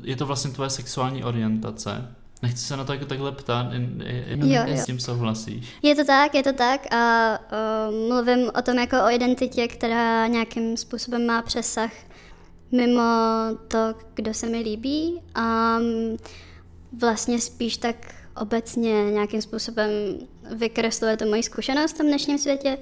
[0.02, 2.16] je to vlastně tvoje sexuální orientace.
[2.44, 4.78] Nechci se na to jako takhle ptát, jen, jen, Jo, jo.
[4.78, 5.68] s tím souhlasíš.
[5.82, 10.28] Je to tak, je to tak a uh, mluvím o tom jako o identitě, která
[10.28, 11.92] nějakým způsobem má přesah
[12.72, 13.02] mimo
[13.68, 13.78] to,
[14.14, 16.18] kdo se mi líbí a mm,
[17.00, 19.90] vlastně spíš tak obecně nějakým způsobem
[20.56, 22.78] vykresluje to moji zkušenost v tom dnešním světě.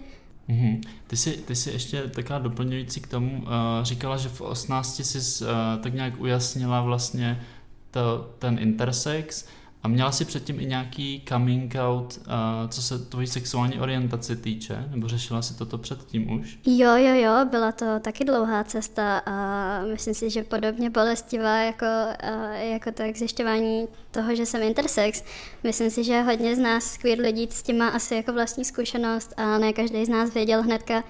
[0.47, 0.81] Mhm.
[1.07, 3.47] Ty, jsi, ty jsi ještě taková doplňující k tomu, uh,
[3.83, 5.49] říkala, že v 18 jsi uh,
[5.83, 7.41] tak nějak ujasnila vlastně
[7.91, 9.45] to, ten intersex
[9.83, 14.87] a měla si předtím i nějaký coming out, uh, co se tvojí sexuální orientace týče,
[14.91, 16.59] nebo řešila si toto předtím už?
[16.65, 21.85] Jo, jo, jo, byla to taky dlouhá cesta a myslím si, že podobně bolestivá jako,
[22.19, 25.23] eh, jako to zjišťování toho, že jsem intersex.
[25.63, 29.33] Myslím si, že hodně z nás queer lidí s tím má asi jako vlastní zkušenost
[29.37, 31.03] a ne každý z nás věděl hnedka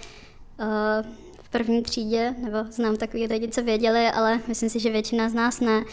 [0.60, 1.04] eh,
[1.44, 5.34] v první třídě, nebo znám takový lidi, co věděli, ale myslím si, že většina z
[5.34, 5.84] nás ne.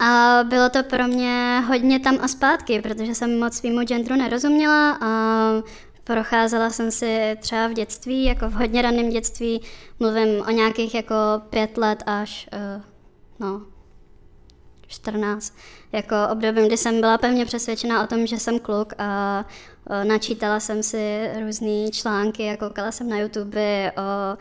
[0.00, 4.98] A bylo to pro mě hodně tam a zpátky, protože jsem moc svýmu genderu nerozuměla
[5.00, 5.08] a
[6.04, 9.62] procházela jsem si třeba v dětství, jako v hodně raném dětství,
[9.98, 11.14] mluvím o nějakých jako
[11.50, 12.82] pět let až, uh,
[13.38, 13.62] no,
[14.86, 15.54] 14,
[15.92, 19.44] jako obdobím, kdy jsem byla pevně přesvědčena o tom, že jsem kluk a
[19.90, 24.38] uh, načítala jsem si různé články a koukala jsem na YouTube o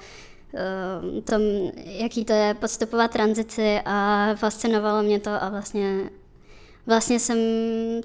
[1.23, 1.41] tom,
[1.85, 6.09] jaký to je podstupovat tranzici a fascinovalo mě to a vlastně
[6.85, 7.37] Vlastně jsem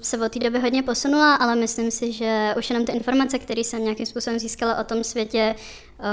[0.01, 3.61] se od té doby hodně posunula, ale myslím si, že už jenom ty informace, které
[3.61, 5.55] jsem nějakým způsobem získala o tom světě
[5.99, 6.05] uh,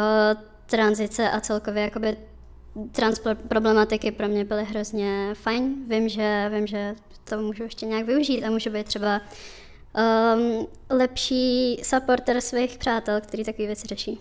[0.67, 2.17] tranzice a celkově jakoby
[2.93, 5.75] trans problematiky pro mě byly hrozně fajn.
[5.87, 9.21] Vím, že, vím, že to můžu ještě nějak využít a můžu být třeba
[10.35, 14.21] um, lepší supporter svých přátel, který takové věci řeší.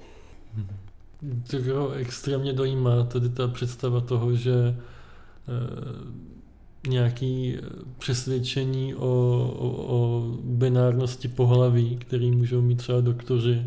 [1.66, 4.76] Jo, extrémně dojímá tady ta představa toho, že e,
[6.90, 7.58] nějaký
[7.98, 9.08] přesvědčení o,
[9.60, 13.64] o, o binárnosti pohlaví, který můžou mít třeba doktoři,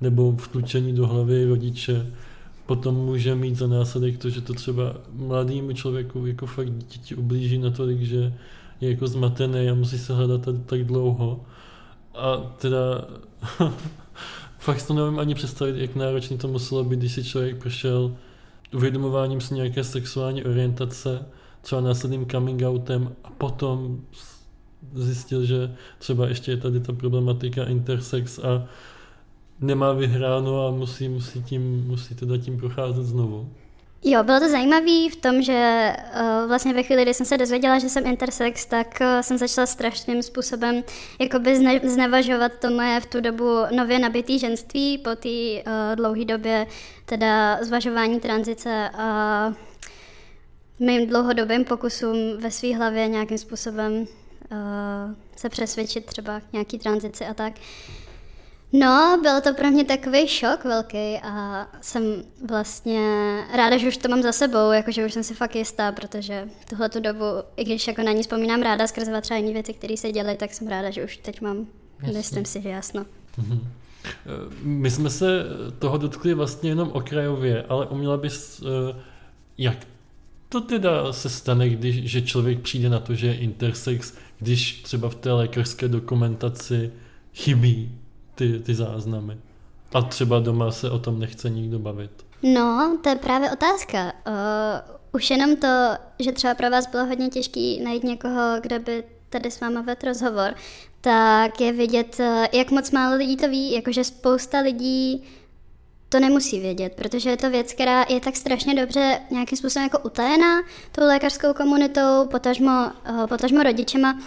[0.00, 2.12] nebo vtlučení do hlavy rodiče,
[2.66, 7.58] potom může mít za následek to, že to třeba mladému člověku jako fakt dítěti ublíží
[7.58, 8.34] natolik, že
[8.80, 11.40] je jako zmatený a musí se hledat tak dlouho.
[12.14, 13.08] A teda
[14.68, 18.16] fakt to nevím ani představit, jak náročný to muselo být, když si člověk prošel
[18.74, 21.26] uvědomováním si nějaké sexuální orientace,
[21.62, 24.00] třeba následným coming outem a potom
[24.94, 28.64] zjistil, že třeba ještě je tady ta problematika intersex a
[29.60, 33.50] nemá vyhráno a musí, musí, tím, musí teda tím procházet znovu.
[34.04, 37.78] Jo, bylo to zajímavé v tom, že uh, vlastně ve chvíli, kdy jsem se dozvěděla,
[37.78, 40.84] že jsem intersex, tak uh, jsem začala strašným způsobem
[41.20, 45.62] jakoby zne, znevažovat to moje v tu dobu nově nabitý ženství po té uh,
[45.94, 46.66] dlouhé době,
[47.04, 49.54] teda zvažování tranzice a
[50.78, 54.06] mým dlouhodobým pokusům ve své hlavě nějakým způsobem uh,
[55.36, 57.52] se přesvědčit třeba k nějaký tranzici a tak.
[58.72, 62.02] No, byl to pro mě takový šok velký a jsem
[62.48, 63.00] vlastně
[63.56, 66.88] ráda, že už to mám za sebou, jakože už jsem si fakt jistá, protože tuhle
[66.88, 67.24] tu dobu,
[67.56, 70.54] i když jako na ní vzpomínám ráda skrze třeba jiné věci, které se děly, tak
[70.54, 71.66] jsem ráda, že už teď mám,
[72.02, 72.18] Jasně.
[72.18, 73.06] myslím si, že jasno.
[73.38, 73.68] Mhm.
[74.62, 75.44] My jsme se
[75.78, 78.62] toho dotkli vlastně jenom okrajově, ale uměla bys,
[79.58, 79.78] jak
[80.48, 85.08] to teda se stane, když že člověk přijde na to, že je intersex, když třeba
[85.08, 86.92] v té lékařské dokumentaci
[87.34, 87.98] chybí
[88.38, 89.38] ty, ty záznamy.
[89.94, 92.10] A třeba doma se o tom nechce nikdo bavit.
[92.42, 94.12] No, to je právě otázka.
[94.26, 95.68] Uh, už jenom to,
[96.18, 100.00] že třeba pro vás bylo hodně těžké najít někoho, kdo by tady s váma vedl
[100.04, 100.54] rozhovor,
[101.00, 105.24] tak je vidět, eh, jak moc málo lidí to ví, jakože spousta lidí
[106.08, 109.98] to nemusí vědět, protože je to věc, která je tak strašně dobře nějakým způsobem jako
[109.98, 114.18] utajená tou lékařskou komunitou, potažmo, eh, potažmo rodičema,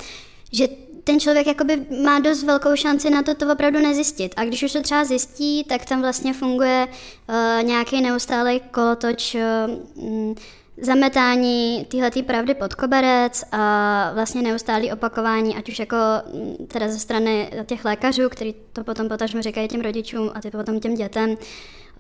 [0.52, 0.68] že
[1.04, 4.34] ten člověk jakoby má dost velkou šanci na to to opravdu nezjistit.
[4.38, 10.34] A když už to třeba zjistí, tak tam vlastně funguje uh, nějaký neustálý kolotoč uh,
[10.82, 15.96] zametání téhletý pravdy pod koberec a vlastně neustálý opakování, ať už jako
[16.34, 20.52] mm, teda ze strany těch lékařů, kteří to potom potažmo říkají těm rodičům a ty
[20.52, 21.38] potom těm dětem.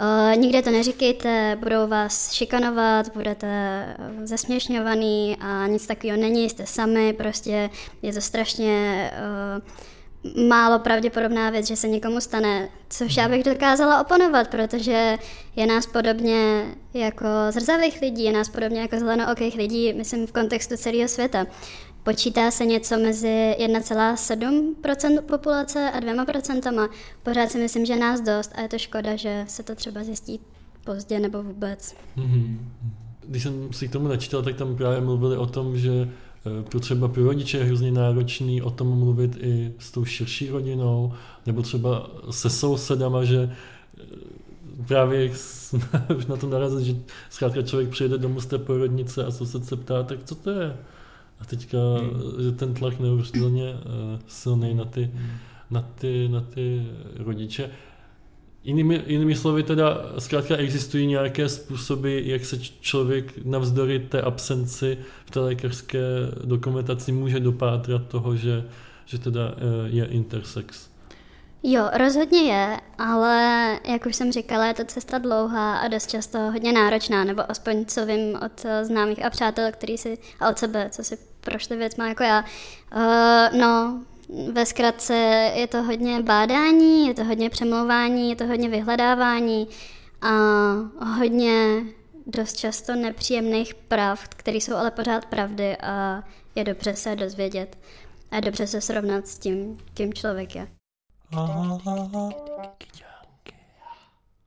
[0.01, 6.65] Uh, nikde to neříkejte, budou vás šikanovat, budete uh, zesměšňovaný a nic takového není, jste
[6.65, 7.69] sami, prostě
[8.01, 9.11] je to strašně
[10.23, 15.17] uh, málo pravděpodobná věc, že se někomu stane, což já bych dokázala oponovat, protože
[15.55, 20.77] je nás podobně jako zrzavých lidí, je nás podobně jako zelenookých lidí, myslím v kontextu
[20.77, 21.45] celého světa.
[22.03, 26.89] Počítá se něco mezi 1,7% populace a 2%.
[27.23, 30.39] Pořád si myslím, že nás dost a je to škoda, že se to třeba zjistí
[30.85, 31.95] pozdě nebo vůbec.
[32.17, 32.57] Mm-hmm.
[33.27, 36.07] Když jsem si k tomu načítal, tak tam právě mluvili o tom, že
[36.45, 40.49] Eh, pro třeba pro rodiče je hrozně náročný o tom mluvit i s tou širší
[40.49, 41.13] rodinou,
[41.45, 43.51] nebo třeba se sousedama, že
[43.97, 44.03] eh,
[44.87, 45.31] právě
[46.17, 46.95] už na to narazit, že
[47.29, 50.77] zkrátka člověk přijede domů z té porodnice a soused se ptá, tak co to je?
[51.41, 51.77] A teďka,
[52.43, 55.11] že ten tlak neuvěřitelně uh, silný na ty,
[55.71, 57.69] na, ty, na ty rodiče.
[58.63, 65.31] Jinými, jinými slovy teda, zkrátka existují nějaké způsoby, jak se člověk navzdory té absenci v
[65.31, 65.99] té lékařské
[66.43, 68.65] dokumentaci může dopátrat toho, že,
[69.05, 70.89] že teda eh, je intersex.
[71.63, 76.39] Jo, rozhodně je, ale jak už jsem říkala, je to cesta dlouhá a dost často
[76.39, 80.57] hodně náročná, nebo aspoň co vím od eh, známých a přátel, který si, a od
[80.57, 82.45] sebe, co si prošli věc má jako já.
[82.95, 84.01] Uh, no,
[84.51, 85.13] ve zkratce
[85.55, 89.67] je to hodně bádání, je to hodně přemlouvání, je to hodně vyhledávání
[90.21, 90.31] a
[91.17, 91.83] hodně
[92.27, 96.23] dost často nepříjemných pravd, které jsou ale pořád pravdy a
[96.55, 97.77] je dobře se dozvědět
[98.31, 100.67] a je dobře se srovnat s tím, kým člověk je.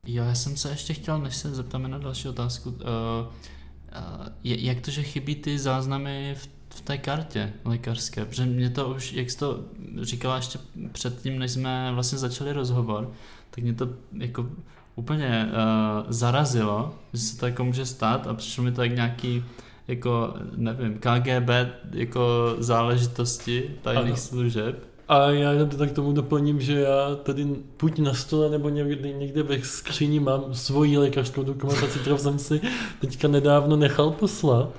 [0.07, 4.81] Jo, já jsem se ještě chtěl, než se zeptáme na další otázku, uh, uh, jak
[4.81, 9.31] to, že chybí ty záznamy v v té kartě lékařské, protože mě to už, jak
[9.31, 9.59] jsi to
[10.01, 10.59] říkala ještě
[10.91, 13.11] předtím, než jsme vlastně začali rozhovor,
[13.49, 14.49] tak mě to jako
[14.95, 19.43] úplně uh, zarazilo, že se to jako může stát a přišlo mi to jak nějaký
[19.87, 21.49] jako, nevím, KGB
[21.91, 24.17] jako záležitosti tajných ano.
[24.17, 24.87] služeb.
[25.07, 27.47] A já jenom tak tomu doplním, že já tady
[27.81, 32.61] buď na stole nebo někde, někde ve skříni mám svoji lékařskou dokumentaci, kterou jsem si
[33.01, 34.69] teďka nedávno nechal poslat.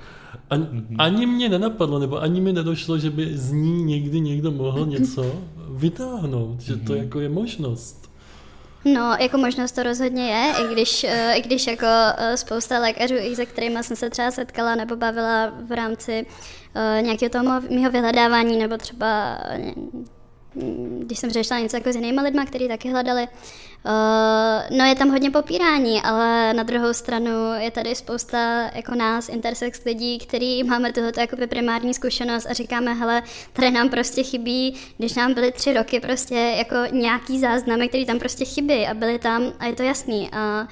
[0.49, 0.95] Ani, mm-hmm.
[0.99, 5.35] ani mě nenapadlo, nebo ani mi nedošlo, že by z ní někdy někdo mohl něco
[5.69, 6.97] vytáhnout, že to mm-hmm.
[6.97, 8.07] jako je možnost.
[8.85, 11.85] No, jako možnost to rozhodně je, i když, eh, i když jako
[12.17, 16.25] eh, spousta lékařů, i se kterými jsem se třeba setkala nebo bavila v rámci
[16.75, 19.37] uh, nějakého toho mého vyhledávání, nebo třeba
[20.99, 25.09] když jsem řešila něco jako s jinými lidmi, kteří taky hledali, uh, no je tam
[25.09, 30.93] hodně popírání, ale na druhou stranu je tady spousta jako nás, intersex lidí, který máme
[30.93, 35.73] tohoto jako primární zkušenost a říkáme, hele, tady nám prostě chybí, když nám byly tři
[35.73, 39.83] roky prostě jako nějaký záznamy, který tam prostě chybí a byly tam a je to
[39.83, 40.67] jasný a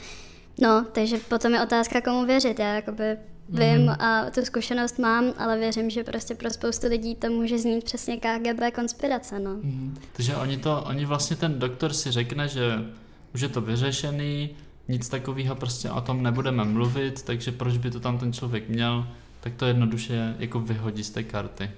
[0.60, 3.18] no, takže potom je otázka, komu věřit, já jakoby
[3.50, 3.90] vím mm.
[3.90, 8.18] a tu zkušenost mám, ale věřím, že prostě pro spoustu lidí to může znít přesně
[8.18, 9.52] KGB konspirace, no.
[9.54, 9.98] Mm.
[10.14, 12.86] Takže oni to, oni vlastně ten doktor si řekne, že
[13.34, 14.50] už je to vyřešený,
[14.88, 19.08] nic takového prostě o tom nebudeme mluvit, takže proč by to tam ten člověk měl,
[19.40, 21.72] tak to jednoduše jako vyhodí z té karty.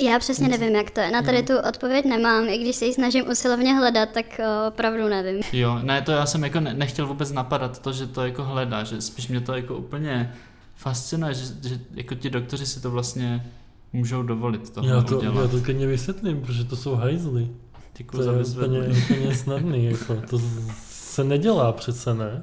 [0.00, 1.10] Já přesně nevím, jak to je.
[1.10, 5.42] Na tady tu odpověď nemám, i když se ji snažím usilovně hledat, tak opravdu nevím.
[5.52, 9.00] Jo, ne, to já jsem jako nechtěl vůbec napadat to, že to jako hledá, že
[9.00, 10.34] spíš mě to jako úplně
[10.84, 13.50] fascinuje, že, že jako ti doktoři si to vlastně
[13.92, 15.42] můžou dovolit to já to, udělat.
[15.42, 17.48] Já to klidně vysvětlím, protože to jsou hajzly.
[17.96, 20.40] Děkuji to za je úplně, úplně snadný, jako, to
[20.88, 22.42] se nedělá přece, ne?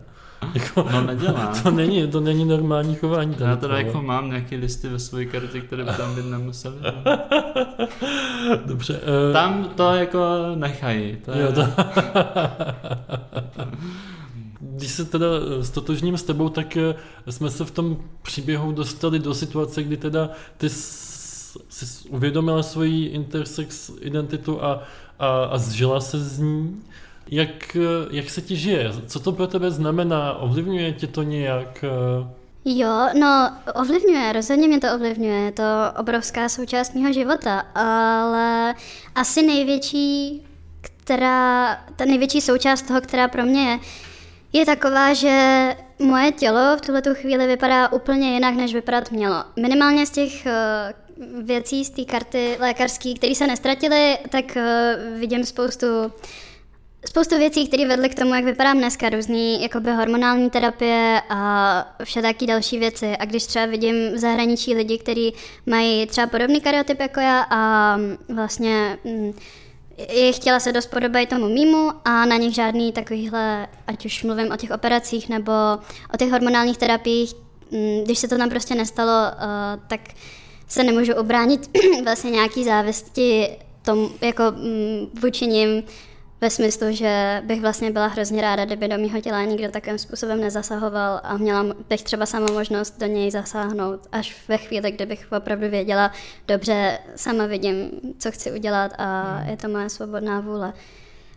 [0.54, 1.54] Jako, no nedělá.
[1.64, 3.36] To není, to není normální chování.
[3.40, 6.76] Já teda jako mám nějaké listy ve své kartě, které by tam být nemuseli.
[8.66, 8.94] Dobře.
[8.94, 9.34] Uh...
[9.34, 10.20] Tam to jako
[10.56, 11.18] nechají.
[11.26, 11.42] To je...
[11.42, 11.62] jo, to...
[14.82, 15.28] Když se teda
[15.62, 16.96] stotožním s tebou, tak eh,
[17.30, 23.92] jsme se v tom příběhu dostali do situace, kdy teda ty jsi uvědomila svoji intersex
[24.02, 24.84] identitu a,
[25.20, 26.82] a, a zžila se z ní.
[27.28, 27.78] Jak,
[28.12, 28.92] jak se ti žije?
[29.08, 30.34] Co to pro tebe znamená?
[30.34, 31.86] Ovlivňuje tě to nějak?
[32.66, 35.64] Jo, no ovlivňuje, rozhodně mě to ovlivňuje, je to
[36.00, 38.74] obrovská součást mého života, ale
[39.16, 40.42] asi největší,
[40.82, 43.80] která, ta největší součást toho, která pro mě je,
[44.54, 49.44] je taková, že moje tělo v tuhle chvíli vypadá úplně jinak, než vypadat mělo.
[49.56, 55.46] Minimálně z těch uh, věcí z té karty lékařské, které se nestratily, tak uh, vidím
[55.46, 55.88] spoustu
[57.06, 62.22] spoustu věcí, které vedly k tomu, jak vypadám dneska, různý jakoby hormonální terapie a vše
[62.22, 63.18] taky další věci.
[63.18, 65.34] A když třeba vidím v zahraničí lidi, kteří
[65.66, 67.98] mají třeba podobný karyotyp jako já a
[68.30, 69.34] vlastně mm,
[70.10, 74.52] je chtěla se dost podobají tomu mýmu a na nich žádný takovýhle, ať už mluvím
[74.52, 75.52] o těch operacích nebo
[76.14, 77.34] o těch hormonálních terapiích,
[77.72, 80.02] mm, když se to tam prostě nestalo, uh, tak
[80.68, 81.70] se nemůžu obránit
[82.04, 85.84] vlastně nějaký závisti tom, jako mm, vůči ním,
[86.42, 90.42] ve smyslu, že bych vlastně byla hrozně ráda, kdyby do mého těla nikdo takovým způsobem
[90.42, 95.28] nezasahoval a měla bych třeba sama možnost do něj zasáhnout až ve chvíli, kdy bych
[95.32, 96.12] opravdu věděla,
[96.48, 99.50] dobře, sama vidím, co chci udělat a hmm.
[99.50, 100.74] je to moje svobodná vůle.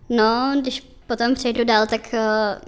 [0.08, 2.58] No, když potom přejdu dál, tak eh,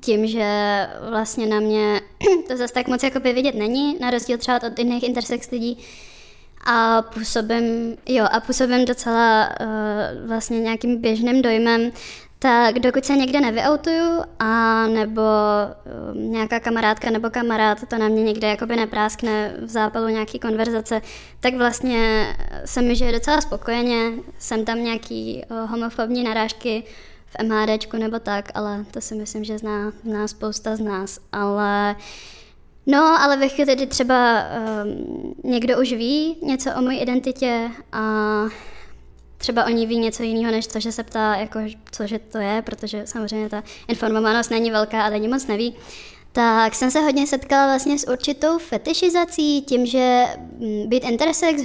[0.00, 2.00] tím, že vlastně na mě
[2.48, 5.78] to zase tak moc jako vidět není, na rozdíl třeba od jiných intersex lidí,
[6.64, 11.90] a působím, jo, a působím docela uh, vlastně nějakým běžným dojmem,
[12.38, 15.22] tak dokud se někde nevyautuju a nebo
[16.10, 21.02] uh, nějaká kamarádka nebo kamarád to na mě někde jakoby nepráskne v zápalu nějaký konverzace,
[21.40, 22.26] tak vlastně
[22.64, 24.12] se mi žije docela spokojeně.
[24.38, 26.84] Jsem tam nějaký uh, homofobní narážky
[27.26, 31.18] v MHDčku nebo tak, ale to si myslím, že zná, zná spousta z nás.
[31.32, 32.33] Ale uh,
[32.86, 34.42] No, ale ve chvíli, kdy třeba
[34.84, 38.02] um, někdo už ví něco o mojí identitě a
[39.38, 41.60] třeba oni ví něco jiného, než to, že se ptá, jako,
[41.92, 45.74] cože to je, protože samozřejmě ta informovanost není velká a ani moc neví,
[46.32, 50.24] tak jsem se hodně setkala vlastně s určitou fetišizací, tím, že
[50.58, 51.62] mm, být intersex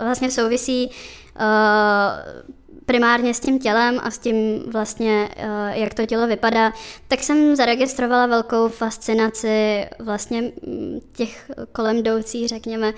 [0.00, 2.57] vlastně souvisí uh,
[2.88, 6.72] primárně s tím tělem a s tím vlastně, eh, jak to tělo vypadá,
[7.08, 12.92] tak jsem zaregistrovala velkou fascinaci vlastně mm, těch kolem jdoucích, řekněme,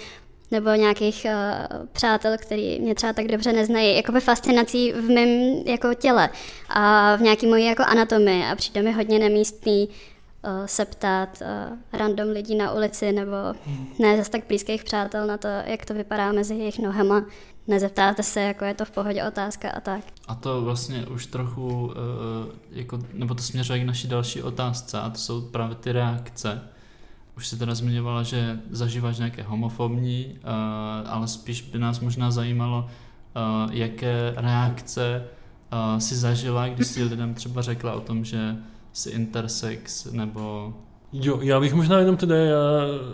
[0.51, 5.29] nebo nějakých uh, přátel, který mě třeba tak dobře neznají, jakoby fascinací v mém
[5.67, 6.31] jako těle
[6.69, 8.45] a v nějaký mojí jako anatomii.
[8.45, 13.37] A přijde mi hodně nemístný uh, se ptát uh, random lidí na ulici nebo
[13.99, 17.25] ne zase tak blízkých přátel na to, jak to vypadá mezi jejich nohama
[17.71, 20.01] nezeptáte se, jako je to v pohodě otázka a tak.
[20.29, 21.93] A to vlastně už trochu, uh,
[22.71, 26.63] jako, nebo to směřuje k naší další otázce a to jsou právě ty reakce.
[27.37, 32.79] Už si teda zmiňovala, že zažíváš nějaké homofobní, uh, ale spíš by nás možná zajímalo,
[32.85, 35.25] uh, jaké reakce
[35.73, 38.57] uh, si zažila, když si lidem třeba řekla o tom, že
[38.93, 40.75] jsi intersex, nebo
[41.13, 42.59] Jo, já bych možná jenom teda, já...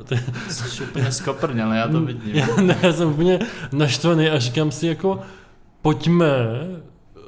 [0.48, 2.34] Jsi úplně skoprněl, já to vidím.
[2.34, 3.38] Já, ne, já jsem úplně
[3.72, 5.20] naštvaný a říkám si jako,
[5.82, 6.26] pojďme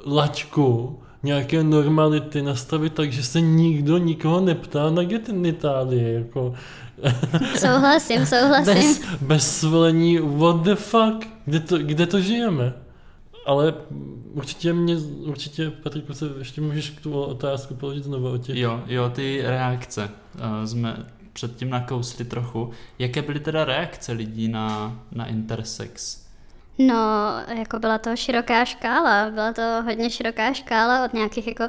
[0.05, 6.53] laťku nějaké normality nastavit tak, že se nikdo nikoho neptá na genitálii, jako...
[7.55, 8.73] Souhlasím, souhlasím.
[8.73, 12.73] Bez, bez svolení, what the fuck, kde to, kde to žijeme?
[13.49, 13.73] Ale
[14.33, 14.95] určitě mě,
[15.25, 18.55] určitě Patriku, se ještě můžeš tu otázku položit znovu o těch.
[18.55, 22.71] Jo, jo, ty reakce uh, jsme předtím nakousli trochu.
[22.99, 26.25] Jaké byly teda reakce lidí na, na intersex?
[26.77, 26.95] No,
[27.57, 31.63] jako byla to široká škála, byla to hodně široká škála od nějakých jako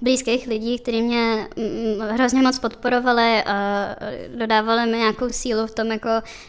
[0.00, 3.86] blízkých lidí, kteří mě mm, hrozně moc podporovali a
[4.38, 6.08] dodávali mi nějakou sílu v tom, jako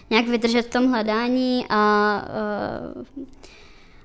[0.09, 2.23] nějak vydržet v tom hledání a, a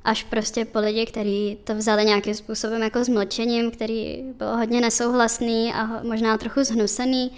[0.05, 4.81] až prostě po lidi, kteří to vzali nějakým způsobem jako s mlčením, který byl hodně
[4.81, 7.31] nesouhlasný a možná trochu zhnusený,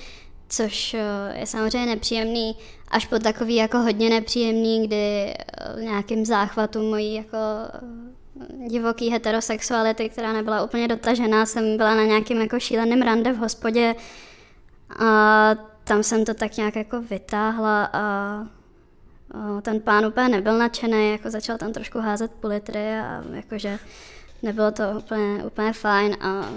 [0.49, 2.57] což eh, je samozřejmě nepříjemný,
[2.89, 7.37] až po takový jako hodně nepříjemný, kdy eh, nějakým záchvatu mojí jako
[7.75, 13.37] eh, divoký heterosexuality, která nebyla úplně dotažená, jsem byla na nějakým jako šíleném rande v
[13.39, 13.95] hospodě
[14.99, 15.51] a
[15.85, 18.47] tam jsem to tak nějak jako vytáhla a
[19.63, 23.79] ten pán úplně nebyl nadšený, jako začal tam trošku házet litry a jakože
[24.43, 26.51] nebylo to úplně, úplně fajn a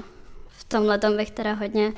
[0.47, 1.93] v tomhle tom bych teda hodně,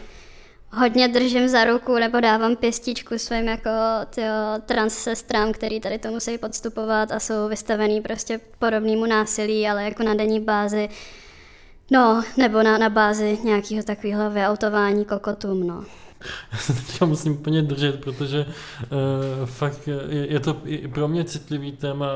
[0.71, 3.69] hodně držím za ruku nebo dávám pěstičku svým jako
[4.09, 4.33] tyjo,
[4.65, 10.03] trans sestrám, který tady to musí podstupovat a jsou vystavený prostě podobnému násilí, ale jako
[10.03, 10.89] na denní bázi.
[11.91, 15.85] No, nebo na, na bázi nějakého takového vyautování kokotům, no.
[16.51, 21.23] Já se teďka musím úplně držet, protože uh, fakt je, je to i pro mě
[21.23, 22.07] citlivý téma,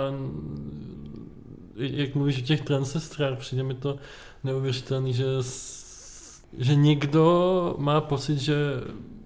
[1.76, 3.98] jak mluvíš o těch transestrách, přijde mi to
[4.44, 5.26] neuvěřitelný, že,
[6.58, 8.56] že někdo má pocit, že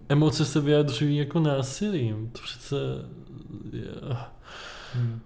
[0.10, 2.30] emoce se vyjadřují jako násilím.
[2.30, 2.76] To přece
[3.74, 3.86] je...
[4.94, 5.20] Hmm.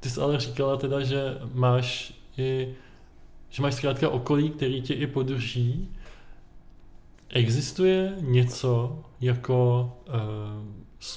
[0.00, 2.74] Ty jsi ale říkala teda, že máš i
[3.50, 5.88] že máš zkrátka okolí, který tě i podrží.
[7.30, 10.14] Existuje něco jako uh,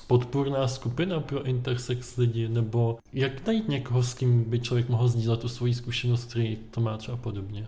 [0.08, 5.40] podpůrná skupina pro intersex lidi, nebo jak najít někoho, s kým by člověk mohl sdílet
[5.40, 7.68] tu svoji zkušenost, který to má třeba podobně?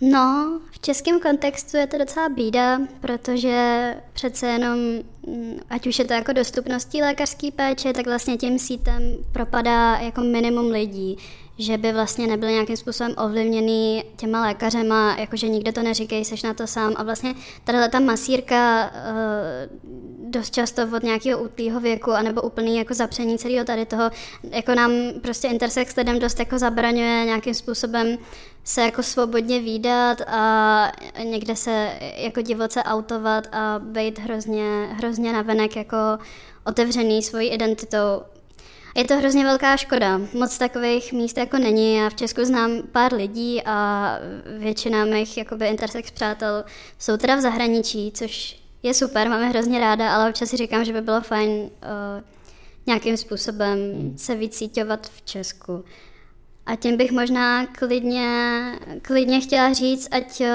[0.00, 4.78] No, v českém kontextu je to docela bída, protože přece jenom,
[5.26, 9.02] mm, ať už je to jako dostupností lékařské péče, tak vlastně tím sítem
[9.32, 11.16] propadá jako minimum lidí
[11.58, 16.54] že by vlastně nebyl nějakým způsobem ovlivněný těma lékařema, jakože nikdo to neříkej, seš na
[16.54, 16.92] to sám.
[16.96, 17.34] A vlastně
[17.64, 23.64] tahle ta masírka uh, dost často od nějakého útlýho věku, anebo úplný jako zapření celého
[23.64, 24.10] tady toho,
[24.42, 24.92] jako nám
[25.22, 28.18] prostě intersex lidem dost jako zabraňuje nějakým způsobem
[28.64, 30.92] se jako svobodně výdat a
[31.24, 35.96] někde se jako divoce autovat a být hrozně, hrozně navenek jako
[36.64, 38.22] otevřený svojí identitou.
[38.98, 40.20] Je to hrozně velká škoda.
[40.32, 41.94] Moc takových míst jako není.
[41.94, 44.10] Já v Česku znám pár lidí a
[44.58, 46.64] většina mých jakoby intersex přátel
[46.98, 50.92] jsou teda v zahraničí, což je super, máme hrozně ráda, ale občas si říkám, že
[50.92, 51.68] by bylo fajn uh,
[52.86, 53.78] nějakým způsobem
[54.16, 55.84] se vycítovat v Česku.
[56.68, 58.62] A tím bych možná klidně,
[59.02, 60.46] klidně chtěla říct, ať uh,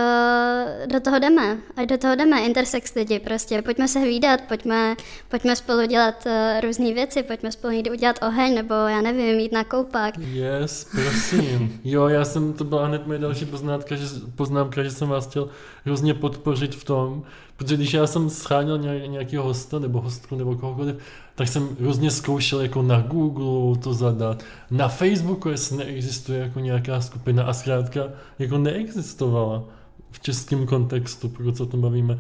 [0.88, 4.96] do toho jdeme, ať do toho jdeme, intersex lidi prostě, pojďme se hlídat, pojďme,
[5.30, 9.52] pojďme spolu dělat uh, různé věci, pojďme spolu někdy udělat oheň, nebo já nevím, jít
[9.52, 10.18] na koupák.
[10.18, 11.80] Yes, prosím.
[11.84, 14.06] jo, já jsem, to byla hned moje další poznámka, že,
[14.36, 15.50] poznámka, že jsem vás chtěl
[15.86, 17.24] hrozně podpořit v tom,
[17.58, 20.96] protože když já jsem scháněl nějakého hosta nebo hostku nebo kohokoliv,
[21.36, 24.44] tak jsem různě zkoušel jako na Google to zadat.
[24.72, 28.02] Na Facebooku jestli neexistuje jako nějaká skupina a zkrátka
[28.40, 29.64] jako neexistovala
[30.12, 32.20] v českém kontextu, pokud se o tom bavíme.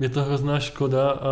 [0.00, 1.30] Je to hrozná škoda a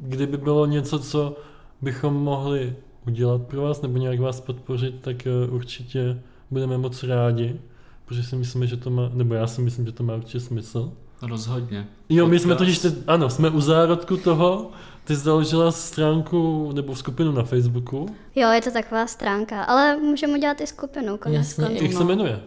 [0.00, 1.36] kdyby bylo něco, co
[1.82, 7.60] bychom mohli udělat pro vás nebo nějak vás podpořit, tak eh, určitě budeme moc rádi,
[8.04, 10.92] protože si myslíme, že to má, nebo já si myslím, že to má určitě smysl.
[11.22, 11.86] Rozhodně.
[12.08, 14.70] Jo, my jsme totiž, teď, ano, jsme u zárodku toho,
[15.04, 18.16] ty založila stránku nebo skupinu na Facebooku.
[18.34, 21.18] Jo, je to taková stránka, ale můžeme udělat i skupinu.
[21.26, 22.40] Jasně, jak se jmenuje?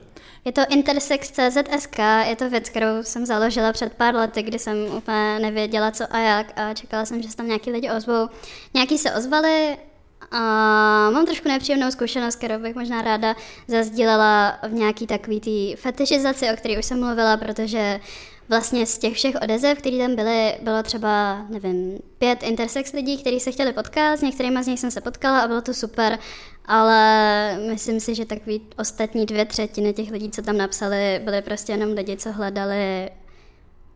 [0.46, 5.40] Je to intersex.cz.sk, je to věc, kterou jsem založila před pár lety, kdy jsem úplně
[5.40, 8.28] nevěděla co a jak a čekala jsem, že se tam nějaký lidi ozvou.
[8.74, 9.78] Nějaký se ozvali
[10.32, 10.40] a
[11.10, 13.36] mám trošku nepříjemnou zkušenost, kterou bych možná ráda
[13.68, 18.00] zazdílela v nějaký takový tý fetišizaci, o které už jsem mluvila, protože
[18.50, 23.40] vlastně z těch všech odezev, které tam byly, bylo třeba, nevím, pět intersex lidí, kteří
[23.40, 26.20] se chtěli potkat, s některými z nich jsem se potkala a bylo to super,
[26.66, 31.72] ale myslím si, že takový ostatní dvě třetiny těch lidí, co tam napsali, byly prostě
[31.72, 33.10] jenom lidi, co hledali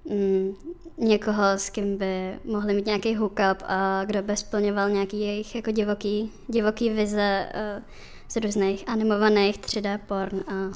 [0.06, 0.56] mm,
[0.98, 5.72] někoho, s kým by mohli mít nějaký hookup a kdo by splňoval nějaký jejich jako
[5.72, 7.84] divoký, divoký vize uh,
[8.30, 10.72] z různých animovaných 3D porn a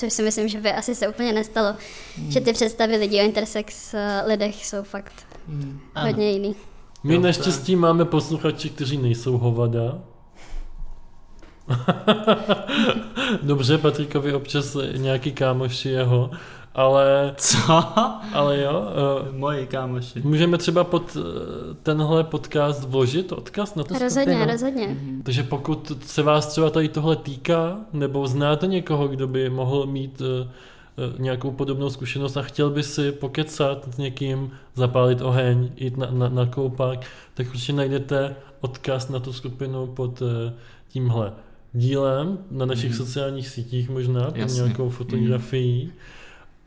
[0.00, 1.76] což si myslím, že by asi se úplně nestalo,
[2.18, 2.30] mm.
[2.30, 5.12] že ty představy lidí o intersex eh, lidech jsou fakt
[5.46, 5.80] mm.
[5.96, 6.54] hodně jiný.
[7.04, 7.80] My jo, naštěstí tak.
[7.80, 9.98] máme posluchači, kteří nejsou hovada.
[13.42, 16.30] Dobře, Patrikovi občas nějaký kámoši jeho
[16.74, 17.34] ale...
[17.36, 17.58] Co?
[18.32, 18.82] Ale jo.
[19.28, 20.20] Uh, Moji kámoši.
[20.24, 21.22] Můžeme třeba pod uh,
[21.82, 24.52] tenhle podcast vložit odkaz na to Rozhodně, skupinu.
[24.52, 24.86] rozhodně.
[24.86, 25.22] Mm-hmm.
[25.22, 30.20] Takže pokud se vás třeba tady tohle týká, nebo znáte někoho, kdo by mohl mít
[30.20, 30.26] uh,
[31.18, 36.28] nějakou podobnou zkušenost a chtěl by si pokecat s někým, zapálit oheň, jít na, na,
[36.28, 40.28] na koupák, tak určitě najdete odkaz na tu skupinu pod uh,
[40.88, 41.32] tímhle
[41.72, 42.96] dílem na našich mm.
[42.96, 45.84] sociálních sítích možná, pod nějakou fotografií.
[45.84, 45.92] Mm.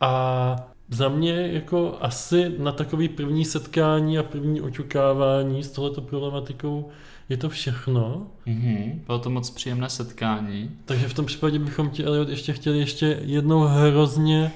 [0.04, 0.56] A
[0.90, 6.90] za mě jako asi na takový první setkání a první očukávání s tohleto problematikou
[7.30, 8.28] je to všechno.
[8.48, 9.00] Mm-hmm.
[9.06, 10.72] Bylo to moc příjemné setkání.
[10.86, 14.52] Takže v tom případě bychom ti, Elliot, ještě chtěli ještě jednou hrozně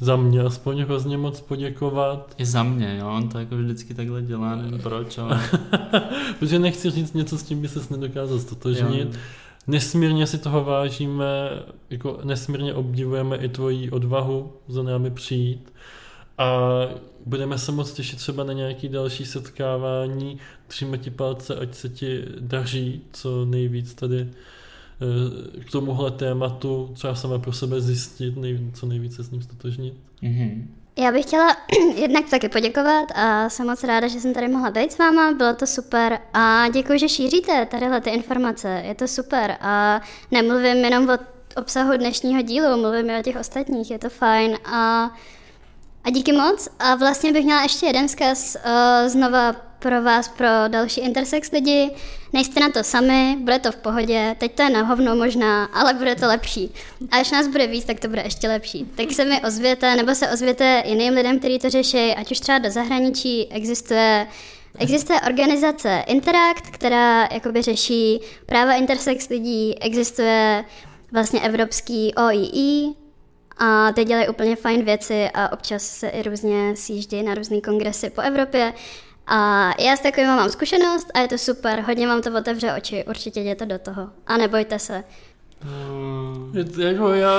[0.00, 2.34] za mě aspoň hrozně moc poděkovat.
[2.38, 5.40] I za mě, jo, on to jako vždycky takhle dělá, nevím proč, ale...
[6.38, 9.14] Protože nechci říct něco, s tím by ses nedokázal stotožnit.
[9.14, 9.20] Jo.
[9.66, 11.50] Nesmírně si toho vážíme,
[11.90, 15.72] jako nesmírně obdivujeme i tvoji odvahu za námi přijít
[16.38, 16.70] a
[17.26, 20.38] budeme se moc těšit třeba na nějaký další setkávání.
[20.66, 27.14] Tříme ti palce, ať se ti daří co nejvíc tady eh, k tomuhle tématu třeba
[27.14, 28.34] sama pro sebe zjistit,
[28.72, 29.94] co nejvíce s ním stotožnit.
[30.22, 30.66] Mm-hmm.
[30.96, 31.56] Já bych chtěla
[31.94, 35.54] jednak taky poděkovat a jsem moc ráda, že jsem tady mohla být s váma, bylo
[35.54, 41.08] to super a děkuji, že šíříte tadyhle ty informace, je to super a nemluvím jenom
[41.08, 41.18] o
[41.56, 45.10] obsahu dnešního dílu, mluvím i o těch ostatních, je to fajn a,
[46.04, 46.68] a díky moc.
[46.78, 51.90] A vlastně bych měla ještě jeden vzkaz uh, znova pro vás, pro další intersex lidi.
[52.32, 55.94] Nejste na to sami, bude to v pohodě, teď to je na hovno možná, ale
[55.94, 56.74] bude to lepší.
[57.10, 58.84] A až nás bude víc, tak to bude ještě lepší.
[58.94, 62.58] Tak se mi ozvěte, nebo se ozvěte jiným lidem, kteří to řeší, ať už třeba
[62.58, 64.26] do zahraničí existuje
[64.78, 70.64] Existuje organizace Interact, která jakoby řeší práva intersex lidí, existuje
[71.12, 72.94] vlastně evropský OII,
[73.58, 78.10] a teď dělají úplně fajn věci a občas se i různě sjíždí na různé kongresy
[78.10, 78.72] po Evropě.
[79.26, 83.04] A já s takovým mám zkušenost a je to super, hodně vám to otevře oči,
[83.08, 84.08] určitě jděte do toho.
[84.26, 85.04] A nebojte se.
[86.52, 87.34] Je, jako já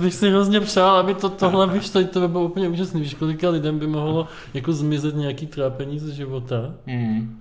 [0.00, 3.00] bych si hrozně přál, aby to tohle vyšlo, to by bylo úplně úžasné.
[3.00, 6.74] Víš, kolika lidem by mohlo jako zmizet nějaký trápení ze života.
[6.86, 7.38] Mm.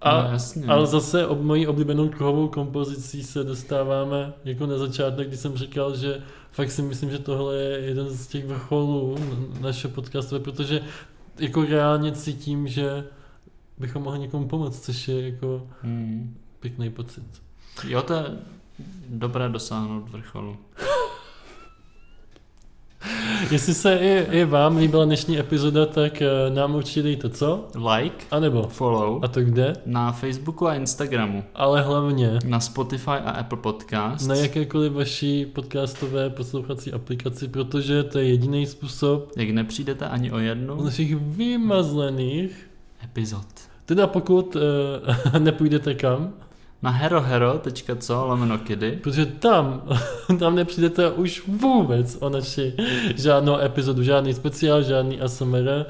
[0.00, 0.66] A, No, jasně.
[0.66, 5.96] ale zase ob mojí oblíbenou kruhovou kompozicí se dostáváme jako na začátek, kdy jsem říkal,
[5.96, 9.16] že fakt si myslím, že tohle je jeden z těch vrcholů
[9.60, 10.80] našeho podcastu, protože
[11.38, 13.04] jako reálně cítím, že
[13.78, 16.36] bychom mohli někomu pomoct, což je jako Mm.
[16.60, 17.22] pěkný pocit.
[17.88, 18.24] Jo, to je
[19.08, 20.56] dobré dosáhnout vrcholu.
[23.50, 27.68] Jestli se i, i vám líbila dnešní epizoda, tak eh, nám určitě dejte co?
[27.94, 28.62] Like, A nebo?
[28.62, 29.72] follow A to kde?
[29.86, 34.28] na Facebooku a Instagramu, Ale hlavně na Spotify a Apple Podcast.
[34.28, 40.38] na jakékoliv vaší podcastové poslouchací aplikaci, protože to je jediný způsob Jak nepřijdete ani o
[40.38, 42.70] jednu našich vymazlených.
[43.04, 43.46] epizod.
[43.86, 44.62] Teda pokud uh,
[45.38, 46.32] nepůjdete kam,
[46.82, 49.82] Na herohero.co lomeno kidy protože tam,
[50.38, 52.74] tam nepřijdete už vůbec o naši
[53.16, 55.84] žádnou epizodu, žádný speciál, žádný ASMR.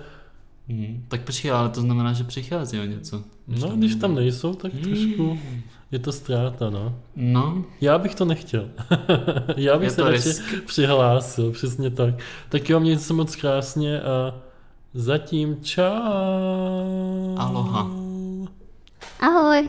[0.68, 1.05] Hmm.
[1.09, 3.22] Tak počkej, ale to znamená, že přichází o něco.
[3.49, 4.82] No, když tam nejsou, tak Hmm.
[4.82, 5.38] trošku
[5.93, 6.95] je to ztráta, no.
[7.16, 8.68] No, Já bych to nechtěl.
[9.57, 10.43] Já bych Je se to radši risk.
[10.66, 12.14] přihlásil, přesně tak.
[12.49, 14.34] Tak jo, mějte se moc krásně a
[14.95, 17.36] zatím čau.
[17.36, 17.90] Aloha.
[19.20, 19.68] Ahoj!